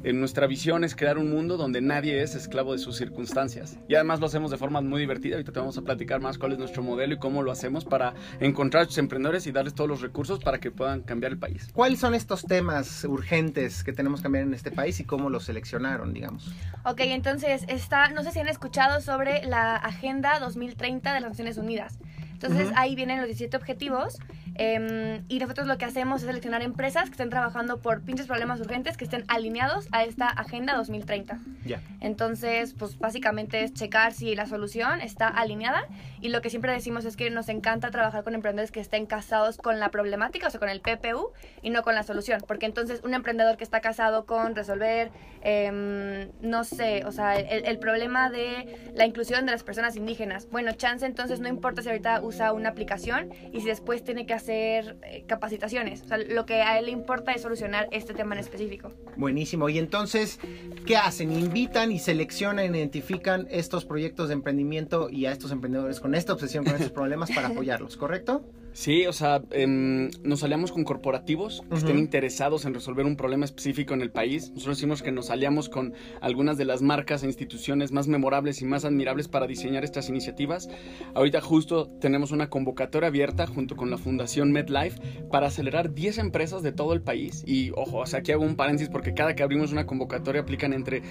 [0.07, 3.77] En nuestra visión es crear un mundo donde nadie es esclavo de sus circunstancias.
[3.89, 5.35] Y además lo hacemos de forma muy divertida.
[5.35, 8.13] Ahorita te vamos a platicar más cuál es nuestro modelo y cómo lo hacemos para
[8.39, 11.67] encontrar a sus emprendedores y darles todos los recursos para que puedan cambiar el país.
[11.73, 15.43] ¿Cuáles son estos temas urgentes que tenemos que cambiar en este país y cómo los
[15.43, 16.55] seleccionaron, digamos?
[16.85, 21.57] Ok, entonces está, no sé si han escuchado sobre la Agenda 2030 de las Naciones
[21.57, 21.99] Unidas.
[22.37, 22.77] Entonces Ujú.
[22.77, 24.19] ahí vienen los 17 objetivos
[24.59, 28.59] em, y nosotros lo que hacemos es seleccionar empresas que estén trabajando por pinches problemas
[28.59, 31.39] urgentes que estén alineados a esta Agenda 2030.
[31.65, 31.81] Ya.
[31.99, 35.85] Entonces, pues básicamente es checar si la solución está alineada
[36.21, 39.57] y lo que siempre decimos es que nos encanta trabajar con emprendedores que estén casados
[39.57, 41.31] con la problemática, o sea, con el PPU
[41.63, 45.09] y no con la solución, porque entonces un emprendedor que está casado con resolver,
[45.41, 50.47] em, no sé, o sea, el, el problema de la inclusión de las personas indígenas,
[50.51, 54.33] bueno, chance entonces no importa si ahorita usa una aplicación y si después tiene que
[54.33, 58.35] hacer eh, capacitaciones, o sea, lo que a él le importa es solucionar este tema
[58.35, 58.91] en específico.
[59.15, 59.69] Buenísimo.
[59.69, 60.39] Y entonces,
[60.85, 61.31] ¿qué hacen?
[61.31, 66.63] Invitan y seleccionan, identifican estos proyectos de emprendimiento y a estos emprendedores con esta obsesión
[66.63, 68.43] con estos problemas para apoyarlos, ¿correcto?
[68.77, 73.43] Sí, o sea, em, nos aliamos con corporativos que estén interesados en resolver un problema
[73.43, 74.51] específico en el país.
[74.51, 78.65] Nosotros decimos que nos aliamos con algunas de las marcas e instituciones más memorables y
[78.65, 80.69] más admirables para diseñar estas iniciativas.
[81.15, 84.99] Ahorita justo tenemos una convocatoria abierta junto con la Fundación MedLife
[85.31, 87.43] para acelerar 10 empresas de todo el país.
[87.47, 90.73] Y ojo, o sea, aquí hago un paréntesis porque cada que abrimos una convocatoria aplican
[90.73, 91.01] entre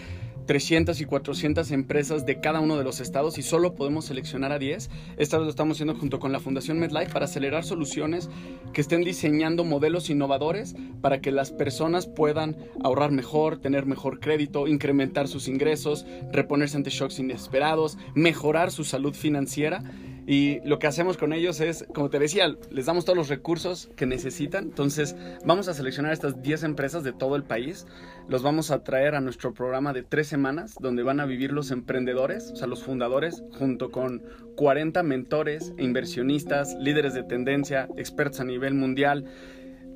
[0.46, 4.58] 300 y 400 empresas de cada uno de los estados y solo podemos seleccionar a
[4.58, 4.90] 10.
[5.16, 8.30] Esta lo estamos haciendo junto con la Fundación MedLife para acelerar soluciones
[8.72, 14.68] que estén diseñando modelos innovadores para que las personas puedan ahorrar mejor, tener mejor crédito,
[14.68, 19.82] incrementar sus ingresos, reponerse ante shocks inesperados, mejorar su salud financiera.
[20.26, 23.90] Y lo que hacemos con ellos es, como te decía, les damos todos los recursos
[23.94, 24.64] que necesitan.
[24.64, 27.86] Entonces, vamos a seleccionar estas 10 empresas de todo el país.
[28.28, 31.70] Los vamos a traer a nuestro programa de tres semanas, donde van a vivir los
[31.70, 34.22] emprendedores, o sea, los fundadores, junto con
[34.56, 39.26] 40 mentores, inversionistas, líderes de tendencia, expertos a nivel mundial,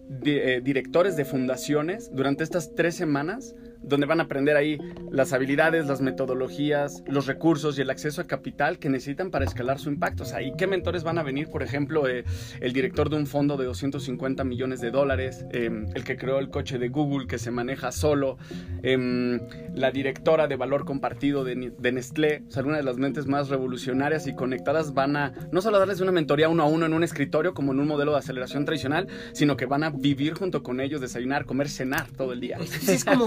[0.09, 2.11] di- eh, directores de fundaciones.
[2.15, 4.79] Durante estas tres semanas donde van a aprender ahí
[5.11, 9.79] las habilidades, las metodologías, los recursos y el acceso a capital que necesitan para escalar
[9.79, 10.23] su impacto.
[10.23, 11.49] O sea, ¿y qué mentores van a venir?
[11.49, 12.25] Por ejemplo, eh,
[12.61, 16.51] el director de un fondo de 250 millones de dólares, em, el que creó el
[16.51, 18.39] coche de Google que se maneja solo,
[18.83, 19.41] em,
[19.75, 23.49] la directora de valor compartido de, de Nestlé, o sea, una de las mentes más
[23.49, 27.03] revolucionarias y conectadas van a no solo darles una mentoría uno a uno en un
[27.03, 30.81] escritorio como en un modelo de aceleración tradicional, sino que van a vivir junto con
[30.81, 32.59] ellos, desayunar, comer, cenar todo el día.
[32.89, 33.27] Es como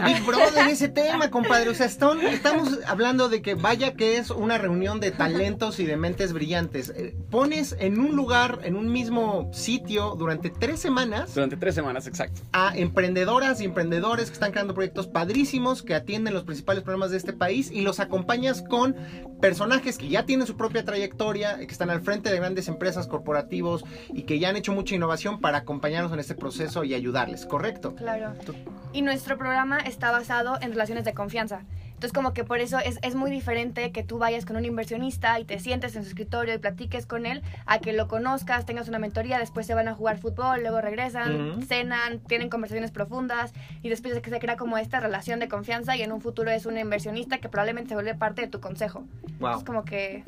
[0.69, 1.69] ese tema, compadre.
[1.69, 5.97] O sea, estamos hablando de que vaya que es una reunión de talentos y de
[5.97, 6.89] mentes brillantes.
[6.95, 11.33] Eh, pones en un lugar, en un mismo sitio, durante tres semanas.
[11.33, 12.41] Durante tres semanas, exacto.
[12.51, 17.17] A emprendedoras y emprendedores que están creando proyectos padrísimos, que atienden los principales problemas de
[17.17, 18.95] este país y los acompañas con
[19.41, 23.83] personajes que ya tienen su propia trayectoria, que están al frente de grandes empresas, corporativos
[24.13, 27.93] y que ya han hecho mucha innovación para acompañarnos en este proceso y ayudarles, ¿correcto?
[27.95, 28.33] Claro.
[28.93, 31.61] Y nuestro programa está basado en relaciones de confianza.
[32.03, 35.39] Entonces como que por eso es, es, muy diferente que tú vayas con un inversionista
[35.39, 38.89] y te sientes en su escritorio y platiques con él, a que lo conozcas, tengas
[38.89, 43.89] una mentoría, después se van a jugar fútbol, luego regresan, cenan, tienen conversaciones profundas y
[43.89, 46.65] después de que se crea como esta relación de confianza y en un futuro es
[46.65, 49.05] un inversionista que probablemente se vuelve parte de tu consejo.
[49.39, 49.59] Wow.
[49.59, 50.25] Es como que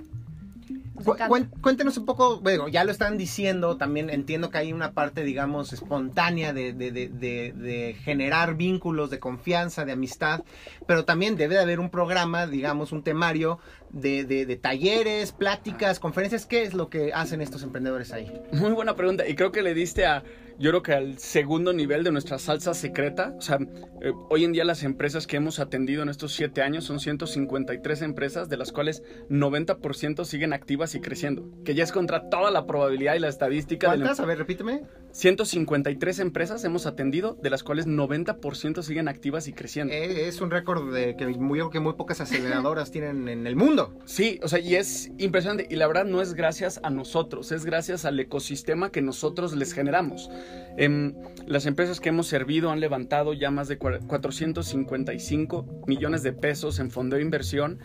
[1.62, 5.74] cuéntenos un poco, bueno, ya lo están diciendo, también entiendo que hay una parte, digamos,
[5.74, 10.44] espontánea de, de, de, generar vínculos de confianza, de amistad,
[10.88, 13.60] pero también debe de haber un programa, digamos, un temario
[13.96, 16.46] de, talleres, pláticas, conferencias.
[16.46, 18.32] ¿Qué es lo que hacen estos emprendedores ahí?
[18.52, 20.24] Muy buena pregunta, y creo que le diste a
[20.58, 23.34] yo creo que al segundo nivel de nuestra salsa secreta.
[23.38, 23.58] O sea,
[24.02, 28.02] eh, hoy en día las empresas que hemos atendido en estos siete años son 153
[28.02, 32.66] empresas, de las cuales 90% siguen activas y creciendo, que ya es contra toda la
[32.66, 33.88] probabilidad y la estadística.
[33.88, 34.20] ¿Cuántas?
[34.20, 34.84] A ver, repíteme.
[35.12, 39.94] 153 empresas hemos atendido, de las cuales 90% siguen activas y creciendo.
[39.94, 43.85] Eh, es un récord de que muy, que muy pocas aceleradoras tienen en el mundo.
[44.06, 45.68] Sí, o sea, y es impresionante.
[45.70, 49.74] Y la verdad no es gracias a nosotros, es gracias al ecosistema que nosotros les
[49.74, 50.30] generamos.
[50.78, 51.16] Em,
[51.46, 56.92] las empresas que hemos servido han levantado ya más de 455 millones de pesos en
[56.92, 57.80] fondo de inversión.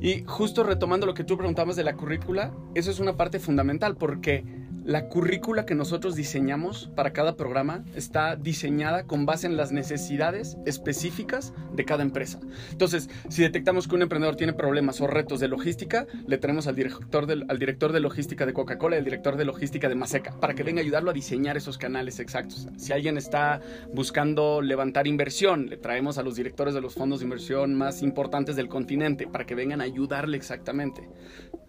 [0.00, 3.96] Y justo retomando lo que tú preguntabas de la currícula, eso es una parte fundamental
[3.96, 4.44] porque
[4.90, 10.56] la currícula que nosotros diseñamos para cada programa está diseñada con base en las necesidades
[10.66, 12.40] específicas de cada empresa.
[12.72, 16.74] Entonces, si detectamos que un emprendedor tiene problemas o retos de logística, le traemos al
[16.74, 20.32] director de, al director de logística de Coca-Cola y al director de logística de Maseca
[20.40, 22.66] para que venga a ayudarlo a diseñar esos canales exactos.
[22.76, 23.60] Si alguien está
[23.94, 28.56] buscando levantar inversión, le traemos a los directores de los fondos de inversión más importantes
[28.56, 31.08] del continente para que vengan a ayudarle exactamente.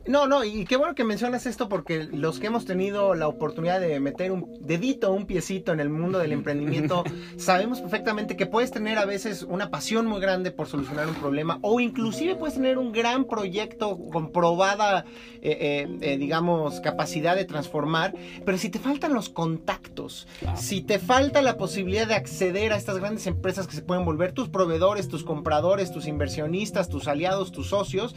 [0.07, 3.79] No, no, y qué bueno que mencionas esto porque los que hemos tenido la oportunidad
[3.79, 7.03] de meter un dedito, un piecito en el mundo del emprendimiento,
[7.37, 11.59] sabemos perfectamente que puedes tener a veces una pasión muy grande por solucionar un problema
[11.61, 15.05] o inclusive puedes tener un gran proyecto comprobada,
[15.41, 20.97] eh, eh, eh, digamos, capacidad de transformar, pero si te faltan los contactos, si te
[20.97, 25.07] falta la posibilidad de acceder a estas grandes empresas que se pueden volver tus proveedores,
[25.07, 28.15] tus compradores, tus inversionistas, tus aliados, tus socios,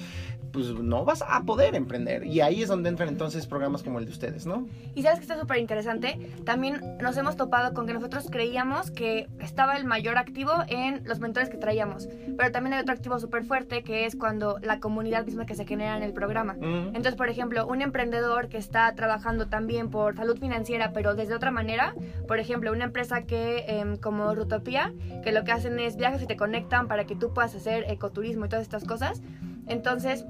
[0.55, 2.27] pues no vas a poder emprender.
[2.27, 4.67] Y ahí es donde entran entonces programas como el de ustedes, ¿no?
[4.95, 6.19] Y sabes que está súper interesante.
[6.45, 11.21] También nos hemos topado con que nosotros creíamos que estaba el mayor activo en los
[11.21, 12.09] mentores que traíamos.
[12.37, 15.67] Pero también hay otro activo súper fuerte que es cuando la comunidad misma que se
[15.67, 16.57] genera en el programa.
[16.61, 21.51] Entonces, por ejemplo, un emprendedor que está trabajando también por salud financiera, pero desde otra
[21.51, 21.95] manera,
[22.27, 26.27] por ejemplo, una empresa que em, como Rutopía, que lo que hacen es viajes y
[26.27, 29.23] te conectan para que tú puedas hacer ecoturismo y todas estas cosas.
[29.67, 30.25] Entonces,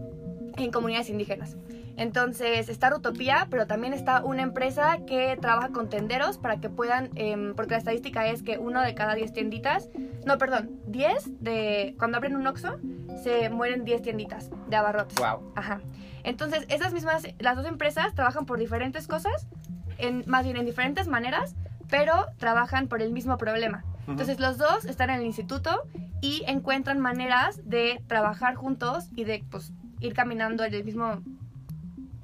[0.56, 1.56] en comunidades indígenas.
[1.96, 7.10] Entonces está Utopía, pero también está una empresa que trabaja con tenderos para que puedan,
[7.14, 9.88] em, porque la estadística es que uno de cada 10 tienditas,
[10.26, 12.78] no, perdón, 10 de, cuando abren un Oxxo,
[13.22, 15.16] se mueren 10 tienditas de abarrotes.
[15.16, 15.52] Wow.
[15.54, 15.80] Ajá.
[16.24, 19.46] Entonces, esas mismas, las dos empresas trabajan por diferentes cosas,
[19.98, 21.54] en, más bien en diferentes maneras,
[21.88, 23.84] pero trabajan por el mismo problema.
[24.08, 25.82] Entonces, los dos están en el instituto
[26.20, 29.72] y encuentran maneras de trabajar juntos y de, pues,
[30.04, 31.22] ir caminando en el mismo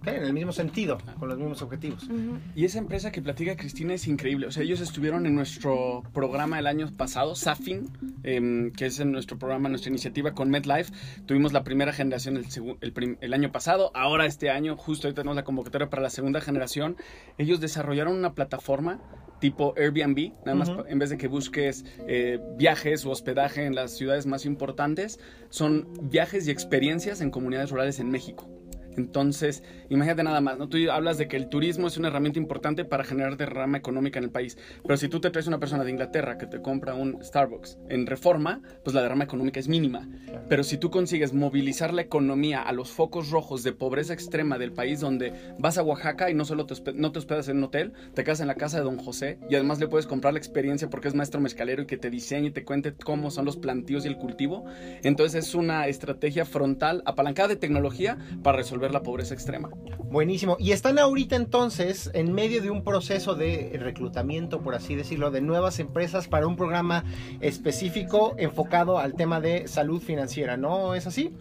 [0.07, 2.09] en el mismo sentido, con los mismos objetivos.
[2.55, 4.47] Y esa empresa que platica Cristina es increíble.
[4.47, 7.91] O sea, ellos estuvieron en nuestro programa el año pasado, Safin,
[8.23, 10.93] em, que es en nuestro programa, nuestra iniciativa con MedLife.
[11.27, 13.91] Tuvimos la primera generación el, el, año pasado.
[13.95, 16.97] Ahora, este año, justo hoy tenemos la convocatoria para la segunda generación.
[17.37, 19.01] Ellos desarrollaron una plataforma
[19.41, 23.93] tipo Airbnb, nada más en vez de que busques eh, viajes o hospedaje en las
[23.93, 25.19] ciudades más importantes,
[25.49, 28.49] son viajes y experiencias en comunidades rurales en México.
[28.97, 30.69] Entonces, imagínate nada más, ¿no?
[30.69, 34.25] Tú hablas de que el turismo es una herramienta importante para generar derrama económica en
[34.25, 37.23] el país, pero si tú te traes una persona de Inglaterra que te compra un
[37.23, 40.09] Starbucks en reforma, pues la derrama económica es mínima.
[40.49, 44.73] Pero si tú consigues movilizar la economía a los focos rojos de pobreza extrema del
[44.73, 47.93] país, donde vas a Oaxaca y no solo te, no te hospedas en un hotel,
[48.15, 50.91] te quedas en la casa de don José y además le puedes comprar la experiencia
[50.91, 54.05] porque es maestro mezcalero y que te diseñe y te cuente cómo son los plantíos
[54.05, 54.65] y el cultivo.
[55.03, 59.71] Entonces es una estrategia frontal apalancada de tecnología para resolver la pobreza extrema.
[60.11, 60.57] Buenísimo.
[60.59, 65.41] Y están ahorita entonces en medio de un proceso de reclutamiento, por así decirlo, de
[65.41, 67.05] nuevas empresas para un programa
[67.41, 70.95] específico enfocado al tema de salud financiera, ¿no?
[70.95, 71.33] ¿Es así?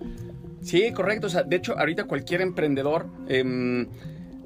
[0.62, 1.28] Sí, correcto.
[1.28, 3.88] O sea, de hecho, ahorita cualquier emprendedor, em,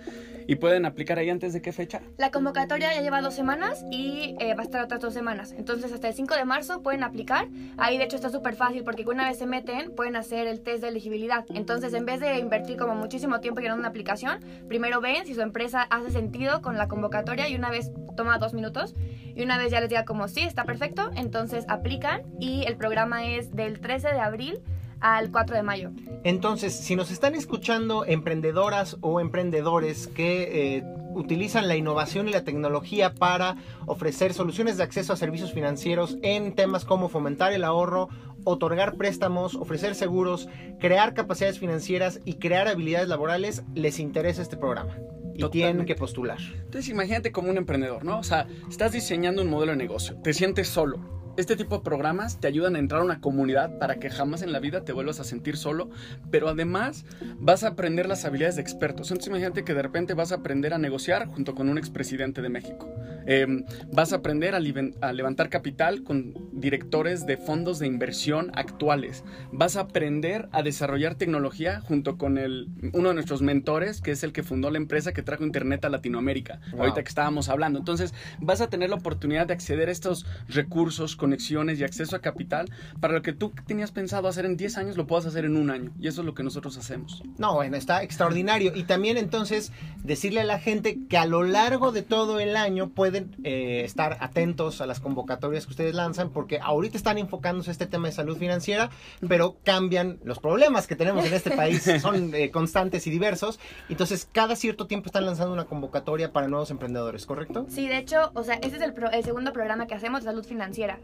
[0.52, 2.02] ¿Y pueden aplicar ahí antes de qué fecha?
[2.18, 5.54] La convocatoria ya lleva dos semanas y eh, va a estar otras dos semanas.
[5.56, 7.48] Entonces, hasta el 5 de marzo pueden aplicar.
[7.78, 10.82] Ahí, de hecho, está súper fácil porque una vez se meten, pueden hacer el test
[10.82, 11.46] de elegibilidad.
[11.54, 15.40] Entonces, en vez de invertir como muchísimo tiempo llenando una aplicación, primero ven si su
[15.40, 18.94] empresa hace sentido con la convocatoria y una vez toma dos minutos
[19.34, 23.24] y una vez ya les diga como sí, está perfecto, entonces aplican y el programa
[23.24, 24.60] es del 13 de abril
[25.02, 25.90] al 4 de mayo.
[26.24, 30.84] Entonces, si nos están escuchando emprendedoras o emprendedores que eh,
[31.14, 36.54] utilizan la innovación y la tecnología para ofrecer soluciones de acceso a servicios financieros en
[36.54, 38.08] temas como fomentar el ahorro,
[38.44, 40.48] otorgar préstamos, ofrecer seguros,
[40.78, 44.96] crear capacidades financieras y crear habilidades laborales, les interesa este programa.
[45.34, 46.38] Y tienen que postular.
[46.38, 48.18] Entonces imagínate como un emprendedor, ¿no?
[48.18, 52.40] O sea, estás diseñando un modelo de negocio, te sientes solo, este tipo de programas
[52.40, 55.20] te ayudan a entrar a una comunidad para que jamás en la vida te vuelvas
[55.20, 55.90] a sentir solo,
[56.30, 57.06] pero además
[57.38, 59.10] vas a aprender las habilidades de expertos.
[59.10, 62.48] Entonces imagínate que de repente vas a aprender a negociar junto con un expresidente de
[62.48, 62.92] México.
[63.26, 64.60] Em, vas a aprender a,
[65.12, 69.24] levantar capital con directores de fondos de inversión actuales.
[69.52, 74.22] Vas a aprender a desarrollar tecnología junto con el, uno de nuestros mentores, que es
[74.24, 77.78] el que fundó la empresa que trajo Internet a Latinoamérica, ahorita que estábamos hablando.
[77.78, 82.18] Entonces vas a tener la oportunidad de acceder a estos recursos conexiones y acceso a
[82.18, 82.68] capital
[83.00, 85.70] para lo que tú tenías pensado hacer en 10 años lo puedas hacer en un
[85.70, 85.92] año.
[86.00, 87.22] Y eso es lo que nosotros hacemos.
[87.38, 88.72] No, bueno, está extraordinario.
[88.74, 89.70] Y también entonces
[90.02, 94.16] decirle a la gente que a lo largo de todo el año pueden eh, estar
[94.18, 98.14] atentos a las convocatorias que ustedes lanzan porque ahorita están enfocándose a este tema de
[98.14, 98.90] salud financiera,
[99.28, 103.60] pero cambian los problemas que tenemos en este país, son eh, constantes y diversos.
[103.88, 107.66] Entonces, cada cierto tiempo están lanzando una convocatoria para nuevos emprendedores, ¿correcto?
[107.68, 110.44] Sí, de hecho, o sea, este es el, el segundo programa que hacemos de salud
[110.44, 110.98] financiera.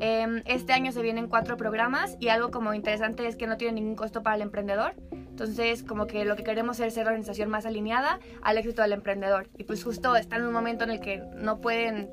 [0.00, 3.74] Em, este año se vienen cuatro programas y algo como interesante es que no tiene
[3.74, 4.94] ningún costo para el emprendedor.
[5.12, 8.92] Entonces, como que lo que queremos es ser la organización más alineada al éxito del
[8.92, 9.48] emprendedor.
[9.56, 12.10] Y pues justo están en un momento en el que no pueden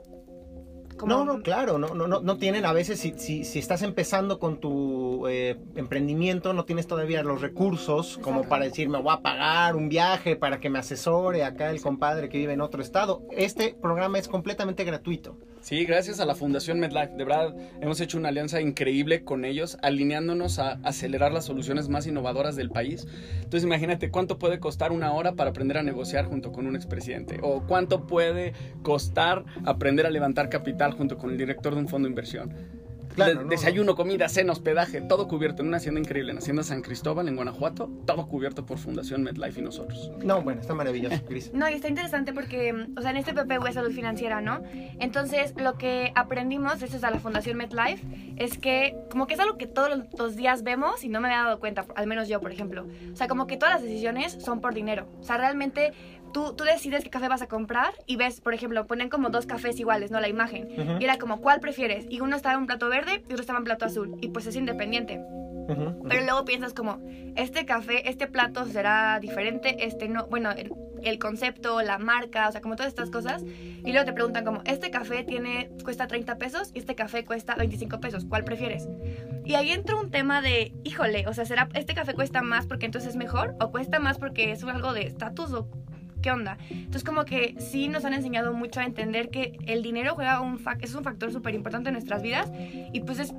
[1.06, 5.28] no, no, claro, no, no, no, tienen a veces, si, si, estás empezando con tu
[5.28, 9.90] eh, emprendimiento, no tienes todavía los recursos como para decir, me voy a pagar un
[9.90, 13.24] viaje para que me asesore acá el compadre que vive en otro estado.
[13.32, 15.38] Este programa es completamente gratuito.
[15.62, 17.16] Sí, gracias a la Fundación MedLife.
[17.18, 22.08] De verdad, hemos hecho una alianza increíble con ellos, alineándonos a acelerar las soluciones más
[22.08, 23.06] innovadoras del país.
[23.36, 27.40] Entonces, imagínate cuánto puede costar una hora para aprender a negociar junto con un expresidente,
[27.42, 32.08] o cuánto puede costar aprender a levantar capital junto con el director de un fondo
[32.08, 32.54] de inversión
[33.50, 37.36] desayuno, comida, cena, hospedaje, todo cubierto en una hacienda increíble, en Hacienda San Cristóbal, en
[37.36, 40.12] Guanajuato, todo cubierto por Fundación MedLife y nosotros.
[40.24, 41.52] No, bueno, está maravilloso, Cris.
[41.54, 44.62] no, y está interesante porque, o sea, en este PPU es salud financiera, ¿no?
[45.00, 48.04] Entonces, lo que aprendimos, es a la Fundación MedLife,
[48.38, 51.44] es que como que es algo que todos los días vemos y no me había
[51.44, 52.86] dado cuenta, al menos yo, por ejemplo.
[53.12, 55.08] O sea, como que todas las decisiones son por dinero.
[55.20, 55.94] O sea, realmente
[56.34, 59.46] Tú, tú, decides qué café vas a comprar y ves, por ejemplo, ponen como dos
[59.46, 60.20] cafés iguales, ¿no?
[60.20, 61.00] La imagen.
[61.00, 62.06] Y era como, ¿cuál prefieres?
[62.10, 64.18] Y uno estaba en un plato verde y otro estaba en plato azul.
[64.22, 65.22] Y pues es independiente.
[65.68, 67.00] Pero luego piensas como,
[67.36, 72.62] este café, este plato será diferente, este no, bueno, el, concepto, la marca, o sea,
[72.62, 73.44] como todas estas cosas.
[73.44, 77.56] Y luego te preguntan como, este café tiene, cuesta 30 pesos y este café cuesta
[77.56, 78.88] 25 pesos, ¿cuál prefieres?
[79.46, 82.86] Y ahí entra un tema de, híjole, o sea, ¿será este café cuesta más porque
[82.86, 83.56] entonces es mejor?
[83.60, 85.52] ¿O cuesta más porque es algo de estatus?
[85.54, 85.68] ¿O
[86.22, 86.58] qué onda?
[86.70, 90.62] Entonces como que sí nos han enseñado mucho a entender que el dinero juega un
[90.82, 92.52] es un factor súper importante en nuestras vidas
[92.92, 93.34] y pues es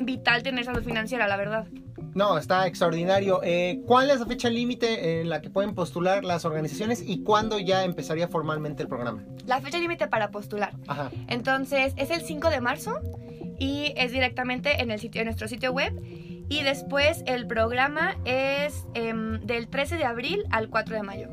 [0.00, 1.66] vital tener salud financiera, la verdad.
[2.14, 3.40] No, está extraordinario.
[3.42, 7.58] Eh, ¿Cuál es la fecha límite en la que pueden postular las organizaciones y cuándo
[7.58, 9.22] ya empezaría formalmente el programa?
[9.46, 10.72] La fecha límite para postular.
[10.88, 11.10] Ajá.
[11.28, 13.00] Entonces, es el 5 de marzo
[13.58, 15.92] y es directamente en, el sitio, en nuestro sitio web.
[16.48, 21.28] Y después el programa es em, del 13 de abril al 4 de mayo.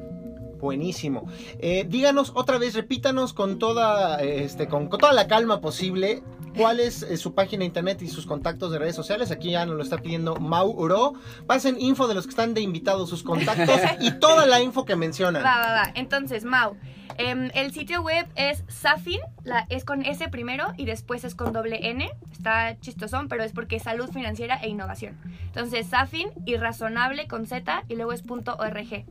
[0.59, 1.27] Buenísimo.
[1.59, 6.23] Eh, díganos otra vez, repítanos con toda, este, con, con toda la calma posible
[6.57, 9.31] cuál es eh, su página de internet y sus contactos de redes sociales.
[9.31, 11.13] Aquí ya nos lo está pidiendo Mauro.
[11.45, 14.95] Pasen info de los que están de invitados, sus contactos y toda la info que
[14.95, 15.43] mencionan.
[15.43, 15.91] Va, va, va.
[15.95, 16.75] Entonces, Mau,
[17.17, 21.53] em, el sitio web es Safin, la, es con S primero y después es con
[21.53, 22.09] doble N.
[22.31, 25.17] Está chistosón, pero es porque es salud financiera e innovación.
[25.45, 29.05] Entonces, Safin y razonable con Z y luego es punto .org.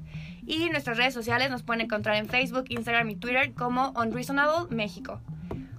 [0.46, 5.20] Y nuestras redes sociales nos pueden encontrar en Facebook, Instagram y Twitter como Unreasonable México.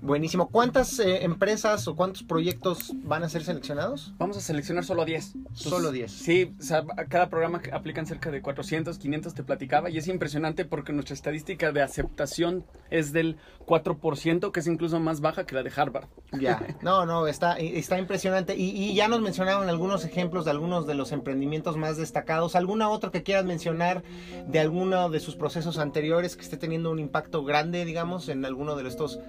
[0.08, 0.48] Buenísimo.
[0.48, 4.14] ¿Cuántas eh, empresas o cuántos proyectos van a ser seleccionados?
[4.18, 5.34] Vamos a seleccionar solo 10.
[5.52, 6.10] Solo 10.
[6.10, 10.08] Sí, o sea, a cada programa aplican cerca de 400, 500 te platicaba y es
[10.08, 13.36] impresionante porque nuestra estadística de aceptación es del
[13.66, 16.08] 4%, que es incluso más baja que la de Harvard.
[16.40, 18.56] Ya, no, no, está, está impresionante.
[18.56, 22.56] Y, y ya nos mencionaron algunos ejemplos de algunos de los emprendimientos más destacados.
[22.56, 24.04] ¿Alguna otra que quieras mencionar
[24.48, 28.78] de alguno de sus procesos anteriores que esté teniendo un impacto grande, digamos, en alguno
[28.78, 29.20] de estos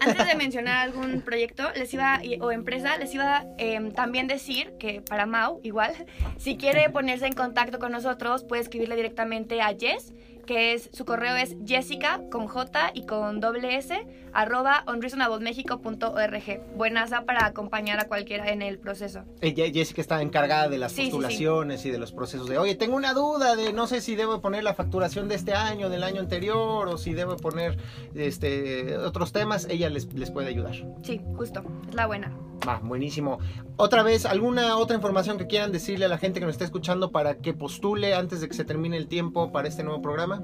[0.00, 5.02] Antes de mencionar algún proyecto les iba o empresa, les iba eh, también decir que
[5.02, 5.92] para Mau, igual,
[6.38, 10.12] si quiere ponerse en contacto con nosotros, puede escribirle directamente a Jess
[10.50, 13.94] que es su correo es jessica con j y con doble s
[14.32, 16.62] arroba unreasonablemexico.org.
[16.76, 19.24] Buenaza para acompañar a cualquiera en el proceso.
[19.40, 21.10] Ella, Jessica está encargada de las Sí, sí, sí.
[21.10, 24.40] postulaciones y de los procesos de, oye, tengo una duda de no sé si debo
[24.40, 27.76] poner la facturación de este año, del año anterior, o si debo poner
[28.14, 30.74] este otros temas, ella les, les puede ayudar.
[31.02, 32.32] Sí, justo, es la buena.
[32.68, 33.38] Va, buenísimo.
[33.76, 37.10] Otra vez, ¿alguna otra información que quieran decirle a la gente que nos está escuchando
[37.10, 40.42] para que postule antes de que se termine el tiempo para este nuevo programa?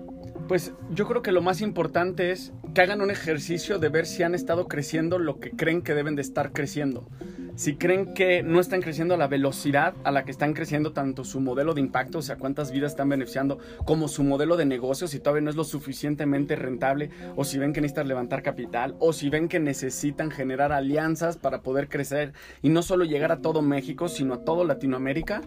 [0.49, 4.23] Pues yo creo que lo más importante es que hagan un ejercicio de ver si
[4.23, 7.09] han estado creciendo lo que creen que deben de estar creciendo.
[7.57, 11.25] Si creen que no están creciendo a la velocidad a la que están creciendo tanto
[11.25, 15.09] su modelo de impacto, o sea, cuántas vidas están beneficiando, como su modelo de negocio,
[15.09, 19.15] si todavía no es lo suficientemente rentable, o si ven que necesitan levantar capital, o
[19.15, 23.63] si ven que necesitan generar alianzas para poder crecer y no solo llegar a todo
[23.63, 25.41] México, sino a todo Latinoamérica.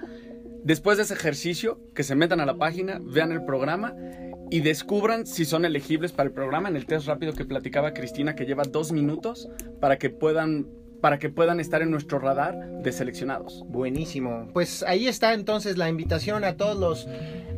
[0.70, 3.96] Después de ese ejercicio, que se metan a la página, vean el programa
[4.52, 8.36] y descubran si son elegibles para el programa en el test rápido que platicaba Cristina,
[8.36, 9.50] que lleva dos minutos
[9.80, 10.68] para que puedan
[11.02, 13.64] para que puedan estar en nuestro radar de seleccionados.
[13.68, 14.50] Buenísimo.
[14.54, 17.08] Pues ahí está entonces la invitación a todos los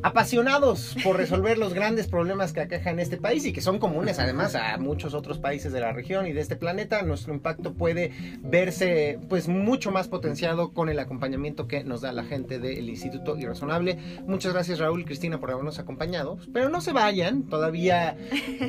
[0.04, 4.56] apasionados por resolver los grandes problemas que aquejan este país y que son comunes además
[4.56, 7.02] a muchos otros países de la región y de este planeta.
[7.04, 8.12] Nuestro impacto puede
[8.42, 13.38] verse pues mucho más potenciado con el acompañamiento que nos da la gente del Instituto
[13.38, 13.98] Irrazonable.
[14.26, 16.38] Muchas gracias Raúl y Cristina por habernos acompañado.
[16.52, 18.18] Pero no se vayan, todavía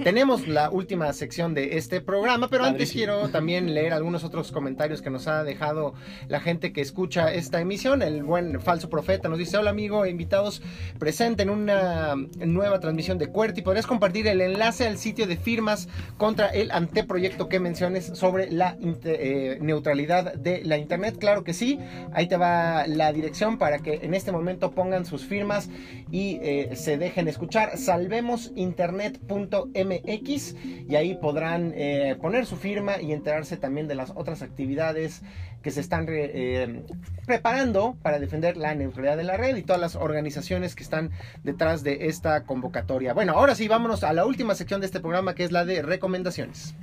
[0.04, 4.61] tenemos la última sección de este programa, pero antes quiero también leer algunos otros comentarios
[5.02, 5.92] que nos ha dejado
[6.28, 8.00] la gente que escucha esta emisión.
[8.00, 10.62] El buen falso profeta nos dice, hola amigo, invitados
[10.98, 13.62] presente en una nueva transmisión de QWERTY.
[13.62, 18.76] ¿Podrías compartir el enlace al sitio de firmas contra el anteproyecto que menciones sobre la
[18.80, 21.16] eh, neutralidad de la Internet?
[21.18, 21.80] Claro que sí.
[22.12, 25.70] Ahí te va la dirección para que en este momento pongan sus firmas
[26.10, 27.78] y eh, se dejen escuchar.
[27.78, 30.54] Salvemosinternet.mx
[30.88, 34.51] y ahí podrán eh, poner su firma y enterarse también de las otras actividades
[35.62, 36.82] que se están eh,
[37.26, 41.10] preparando para defender la neutralidad de la red y todas las organizaciones que están
[41.44, 43.14] detrás de esta convocatoria.
[43.14, 45.82] Bueno, ahora sí, vámonos a la última sección de este programa que es la de
[45.82, 46.74] recomendaciones.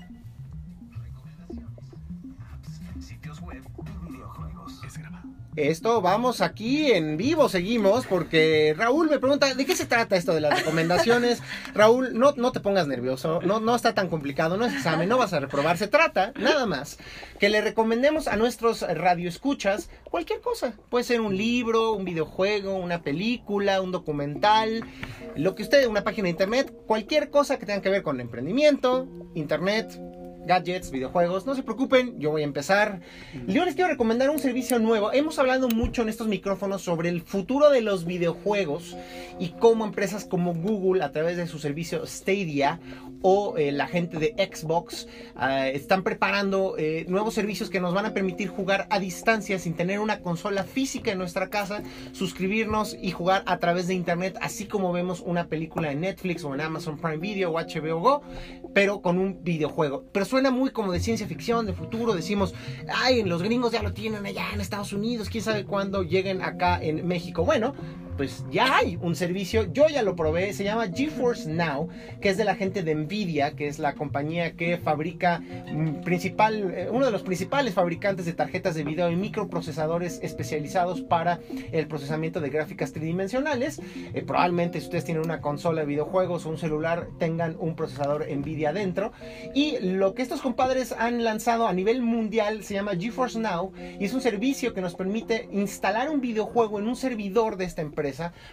[5.68, 10.34] Esto vamos aquí en vivo, seguimos, porque Raúl me pregunta, ¿de qué se trata esto
[10.34, 11.41] de las recomendaciones?
[11.74, 15.18] Raúl, no, no te pongas nervioso, no, no está tan complicado, no es examen, no
[15.18, 16.97] vas a reprobar, se trata nada más
[17.39, 20.74] que le recomendemos a nuestros radioescuchas cualquier cosa.
[20.89, 24.86] Puede ser un libro, un videojuego, una película, un documental,
[25.36, 29.10] lo que usted, una página de internet, cualquier cosa que tenga que ver con emprendimiento,
[29.36, 29.99] internet,
[30.46, 31.46] gadgets, videojuegos.
[31.46, 33.02] No se preocupen, yo voy a empezar.
[33.48, 35.12] Yo les quiero recomendar un servicio nuevo.
[35.12, 38.98] Hemos hablado mucho en estos micrófonos sobre el futuro de los videojuegos
[39.40, 42.80] y cómo empresas como Google, a través de su servicio Stadia,
[43.22, 48.06] o eh, la gente de Xbox ah, están preparando eh, nuevos servicios que nos van
[48.06, 51.82] a permitir jugar a distancia sin tener una consola física en nuestra casa,
[52.12, 56.54] suscribirnos y jugar a través de internet, así como vemos una película en Netflix o
[56.54, 58.22] en Amazon Prime Video o HBO Go,
[58.74, 60.06] pero con un videojuego.
[60.12, 62.14] Pero suena muy como de ciencia ficción, de futuro.
[62.14, 62.54] Decimos,
[62.94, 66.80] ay, los gringos ya lo tienen allá en Estados Unidos, quién sabe cuándo lleguen acá
[66.82, 67.44] en México.
[67.44, 67.74] Bueno,
[68.20, 71.88] pues ya hay un servicio, yo ya lo probé, se llama GeForce Now,
[72.20, 76.74] que es de la gente de Nvidia, que es la compañía que fabrica mm, principal,
[76.76, 81.39] eh, uno de los principales fabricantes de tarjetas de video y microprocesadores especializados para
[81.72, 83.82] el procesamiento de gráficas tridimensionales.
[84.13, 88.28] Eh, probablemente si ustedes tienen una consola de videojuegos o un celular tengan un procesador
[88.30, 89.13] Nvidia dentro.
[89.55, 94.03] Y lo que estos compadres han lanzado a nivel mundial se llama GeForce Now y
[94.03, 98.09] es un servicio que nos permite instalar un videojuego en un servidor de esta empresa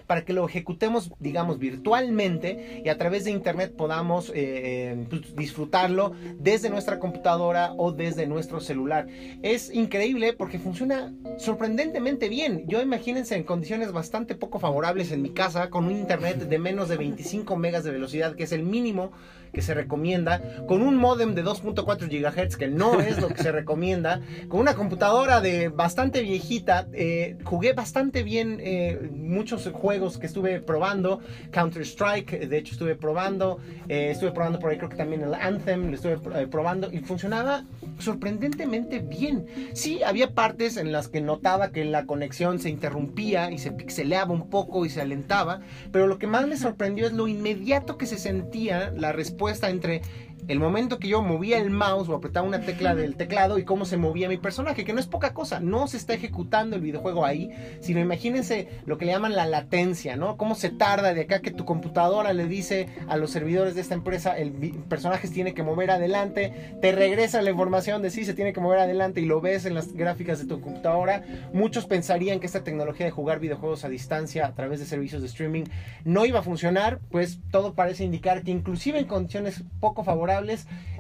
[0.07, 6.13] para que lo ejecutemos, digamos, virtualmente y a través de internet podamos eh, pues, disfrutarlo
[6.39, 9.07] desde nuestra computadora o desde nuestro celular.
[9.43, 12.65] Es increíble porque funciona sorprendentemente bien.
[12.67, 16.89] Yo imagínense en condiciones bastante poco favorables en mi casa con un internet de menos
[16.89, 19.13] de 25 megas de velocidad, que es el mínimo
[19.57, 23.53] que se recomienda, con un modem de 2.4 GHz, que no es lo que se
[23.63, 30.27] recomienda, con una computadora de bastante viejita, eh, jugué bastante bien eh, muchos juegos que
[30.27, 31.21] estuve probando,
[31.53, 35.89] Counter-Strike, de hecho estuve probando, eh, estuve probando por ahí creo que también el Anthem,
[35.89, 37.65] lo estuve probando y funcionaba
[37.99, 39.47] sorprendentemente bien.
[39.73, 44.35] Sí, había partes en las que notaba que la conexión se interrumpía y se pixeleaba
[44.35, 45.61] un poco y se alentaba,
[45.93, 50.03] pero lo que más me sorprendió es lo inmediato que se sentía la respuesta entre
[50.49, 53.85] el momento que yo movía el mouse o apretaba una tecla del teclado y cómo
[53.85, 57.25] se movía mi personaje, que no es poca cosa, no se está ejecutando el videojuego
[57.25, 60.37] ahí, sino imagínense lo que le llaman la latencia, ¿no?
[60.37, 63.95] Cómo se tarda de acá que tu computadora le dice a los servidores de esta
[63.95, 64.53] empresa, el
[64.89, 68.79] personaje tiene que mover adelante, te regresa la información de sí, se tiene que mover
[68.79, 71.25] adelante y lo ves en las gráficas de tu computadora.
[71.53, 75.29] Muchos pensarían que esta tecnología de jugar videojuegos a distancia a través de servicios de
[75.29, 75.65] streaming
[76.05, 80.36] no iba a funcionar, pues todo parece indicar que inclusive en condiciones poco favorables,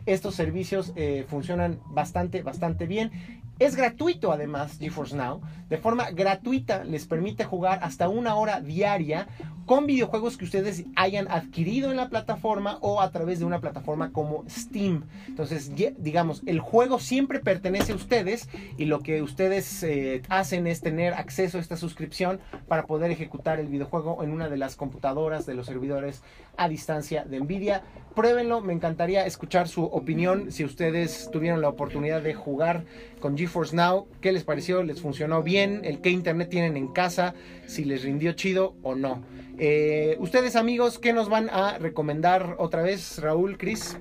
[0.06, 3.10] estos servicios eh, funcionan bastante, bastante bien.
[3.58, 5.40] Es gratuito además GeForce Now.
[5.70, 9.28] De forma gratuita les permite jugar hasta una hora diaria
[9.64, 14.12] con videojuegos que ustedes hayan adquirido en la plataforma o a través de una plataforma
[14.12, 15.04] como Steam.
[15.26, 20.82] Entonces, digamos, el juego siempre pertenece a ustedes y lo que ustedes eh, hacen es
[20.82, 25.46] tener acceso a esta suscripción para poder ejecutar el videojuego en una de las computadoras
[25.46, 26.22] de los servidores
[26.56, 27.82] a distancia de Nvidia.
[28.16, 32.86] Pruébenlo, me encantaría escuchar su opinión si ustedes tuvieron la oportunidad de jugar
[33.20, 34.08] con GeForce Now.
[34.22, 34.82] ¿Qué les pareció?
[34.82, 35.82] ¿Les funcionó bien?
[35.84, 37.34] ¿El qué internet tienen en casa?
[37.66, 39.22] ¿Si les rindió chido o no?
[39.58, 43.98] Eh, ustedes amigos, ¿qué nos van a recomendar otra vez, Raúl, Cris?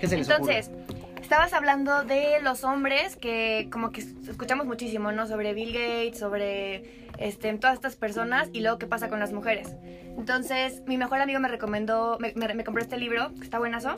[0.00, 0.70] ¿Qué se les Entonces,
[1.30, 5.28] estabas hablando de los hombres que como que escuchamos muchísimo, ¿no?
[5.28, 9.76] Sobre Bill Gates, sobre este, todas estas personas y luego qué pasa con las mujeres.
[10.18, 13.94] Entonces, mi mejor amigo me recomendó, me, me, compró este libro, que está buenazo,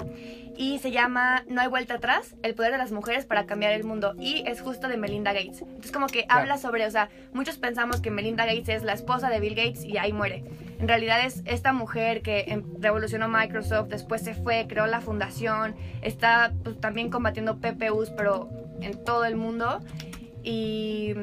[0.58, 3.84] y se llama No hay vuelta atrás, el poder de las mujeres para cambiar el
[3.84, 5.62] mundo, y es justo de Melinda Gates.
[5.62, 9.30] Entonces, como que habla sobre, o sea, muchos pensamos que Melinda Gates es la esposa
[9.30, 10.44] de Bill Gates y ahí muere.
[10.82, 15.76] En realidad es esta mujer que em, revolucionó Microsoft, después se fue, creó la fundación,
[16.02, 19.78] está pues, también combatiendo PPUs, pero en todo el mundo.
[20.42, 21.14] Y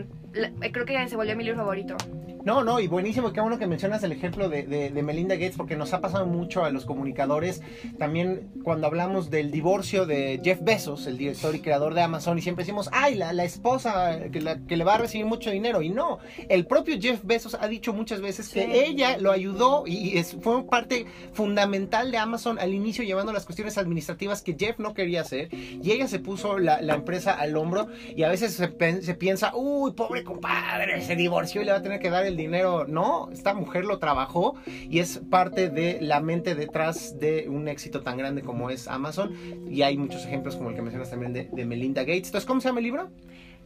[0.72, 1.98] creo que se volvió mi libro favorito.
[2.46, 5.76] No, no, y buenísimo, qué bueno que mencionas el ejemplo de, de, Melinda Gates, porque
[5.76, 7.62] nos ha pasado mucho a los comunicadores,
[7.98, 12.42] también cuando hablamos del divorcio de Jeff Bezos, el director y creador de Amazon, y
[12.42, 15.90] siempre decimos, ay, la, la esposa que, que, le va a recibir mucho dinero, y
[15.90, 20.38] no, el propio Jeff Bezos ha dicho muchas veces que ella lo ayudó y es,
[20.42, 25.22] fue parte fundamental de Amazon al inicio, llevando las cuestiones administrativas que Jeff no quería
[25.22, 29.14] hacer, y ella se puso la, la empresa al hombro, y a veces se, se
[29.16, 32.86] piensa, uy, pobre compadre, se divorció y le va a tener que dar el dinero.
[32.88, 34.56] No, esta mujer lo trabajó
[34.90, 39.34] y es parte de la mente detrás de un éxito tan grande como es Amazon.
[39.70, 42.28] Y hay muchos ejemplos como el que mencionas también de, Melinda Gates.
[42.28, 43.10] Entonces, ¿cómo se llama el libro?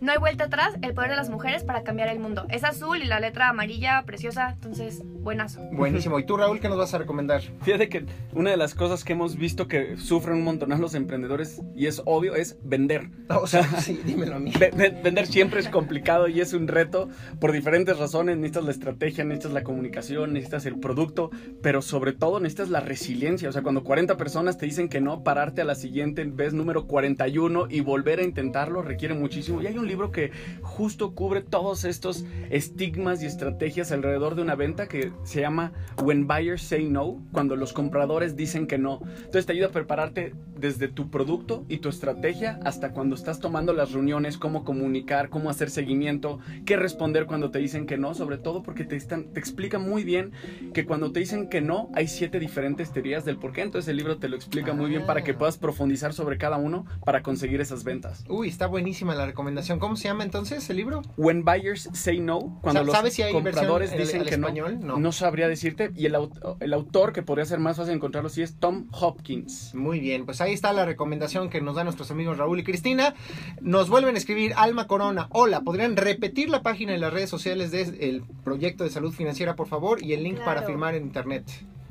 [0.03, 2.45] No hay vuelta atrás, el poder de las mujeres para cambiar el mundo.
[2.49, 5.61] Es azul y la letra amarilla, preciosa, entonces buenazo.
[5.71, 6.19] Buenísimo.
[6.19, 7.41] ¿Y tú, Raúl, qué nos vas a recomendar?
[7.61, 11.61] Fíjate que una de las cosas que hemos visto que sufren un montón los emprendedores,
[11.73, 13.11] y es obvio, es vender.
[13.29, 14.51] O sea, sí, dímelo a mí.
[14.75, 17.07] Vender siempre es complicado y es un reto
[17.39, 18.35] por diferentes razones.
[18.35, 21.31] Necesitas la estrategia, necesitas la comunicación, necesitas el producto,
[21.61, 23.47] pero sobre todo necesitas la resiliencia.
[23.47, 26.87] O sea, cuando 40 personas te dicen que no, pararte a la siguiente vez número
[26.87, 29.61] 41 y volver a intentarlo requiere muchísimo.
[29.61, 30.31] Y hay un libro que
[30.61, 35.71] justo cubre todos estos estigmas y estrategias alrededor de una venta que se llama
[36.01, 38.99] When Buyers Say No, cuando los compradores dicen que no.
[39.03, 43.73] Entonces te ayuda a prepararte desde tu producto y tu estrategia hasta cuando estás tomando
[43.73, 48.37] las reuniones, cómo comunicar, cómo hacer seguimiento, qué responder cuando te dicen que no, sobre
[48.37, 50.31] todo porque te, están, te explica muy bien
[50.73, 53.61] que cuando te dicen que no hay siete diferentes teorías del por qué.
[53.61, 56.85] Entonces el libro te lo explica muy bien para que puedas profundizar sobre cada uno
[57.05, 58.23] para conseguir esas ventas.
[58.27, 59.72] Uy, está buenísima la recomendación.
[59.79, 61.01] ¿Cómo se llama entonces el libro?
[61.17, 64.79] When Buyers Say No, cuando los ¿Sabes si hay compradores versión dicen en que español?
[64.79, 64.99] no, No.
[64.99, 65.91] no sabría decirte.
[65.95, 66.15] Y el,
[66.59, 69.73] el autor que podría ser más fácil encontrarlo sí es Tom Hopkins.
[69.75, 73.13] Muy bien, pues ahí está la recomendación que nos dan nuestros amigos Raúl y Cristina.
[73.61, 75.27] Nos vuelven a escribir Alma Corona.
[75.31, 79.67] Hola, ¿podrían repetir la página en las redes sociales del proyecto de salud financiera, por
[79.67, 80.03] favor?
[80.03, 81.43] Y el link para firmar en internet.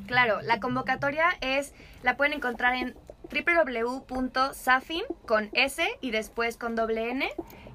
[0.07, 1.73] Claro, la convocatoria es,
[2.03, 2.95] la pueden encontrar en
[3.33, 7.29] www.safin con S y después con doble N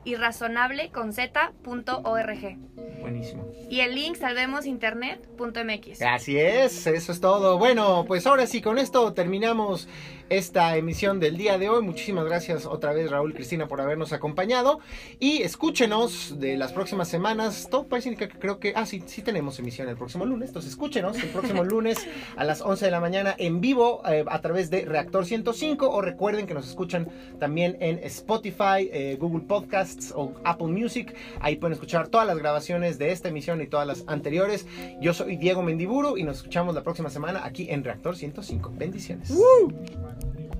[0.03, 2.57] y razonable con Z.org.
[3.01, 3.47] Buenísimo.
[3.69, 6.01] Y el link salvemosinternet.mx.
[6.01, 7.57] Así es, eso es todo.
[7.57, 9.87] Bueno, pues ahora sí, con esto terminamos
[10.29, 11.83] esta emisión del día de hoy.
[11.83, 14.79] Muchísimas gracias otra vez Raúl y Cristina por habernos acompañado.
[15.19, 17.67] Y escúchenos de las próximas semanas.
[17.69, 18.73] Todo parece que creo que...
[18.75, 20.49] Ah, sí, sí tenemos emisión el próximo lunes.
[20.49, 24.41] Entonces escúchenos el próximo lunes a las 11 de la mañana en vivo eh, a
[24.41, 25.89] través de Reactor 105.
[25.89, 27.07] O recuerden que nos escuchan
[27.39, 31.15] también en Spotify, eh, Google Podcasts o Apple Music.
[31.39, 34.65] Ahí pueden escuchar todas las grabaciones de esta emisión y todas las anteriores.
[34.99, 38.73] Yo soy Diego Mendiburu y nos escuchamos la próxima semana aquí en Reactor 105.
[38.75, 39.31] Bendiciones.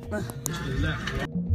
[0.10, 1.47] left.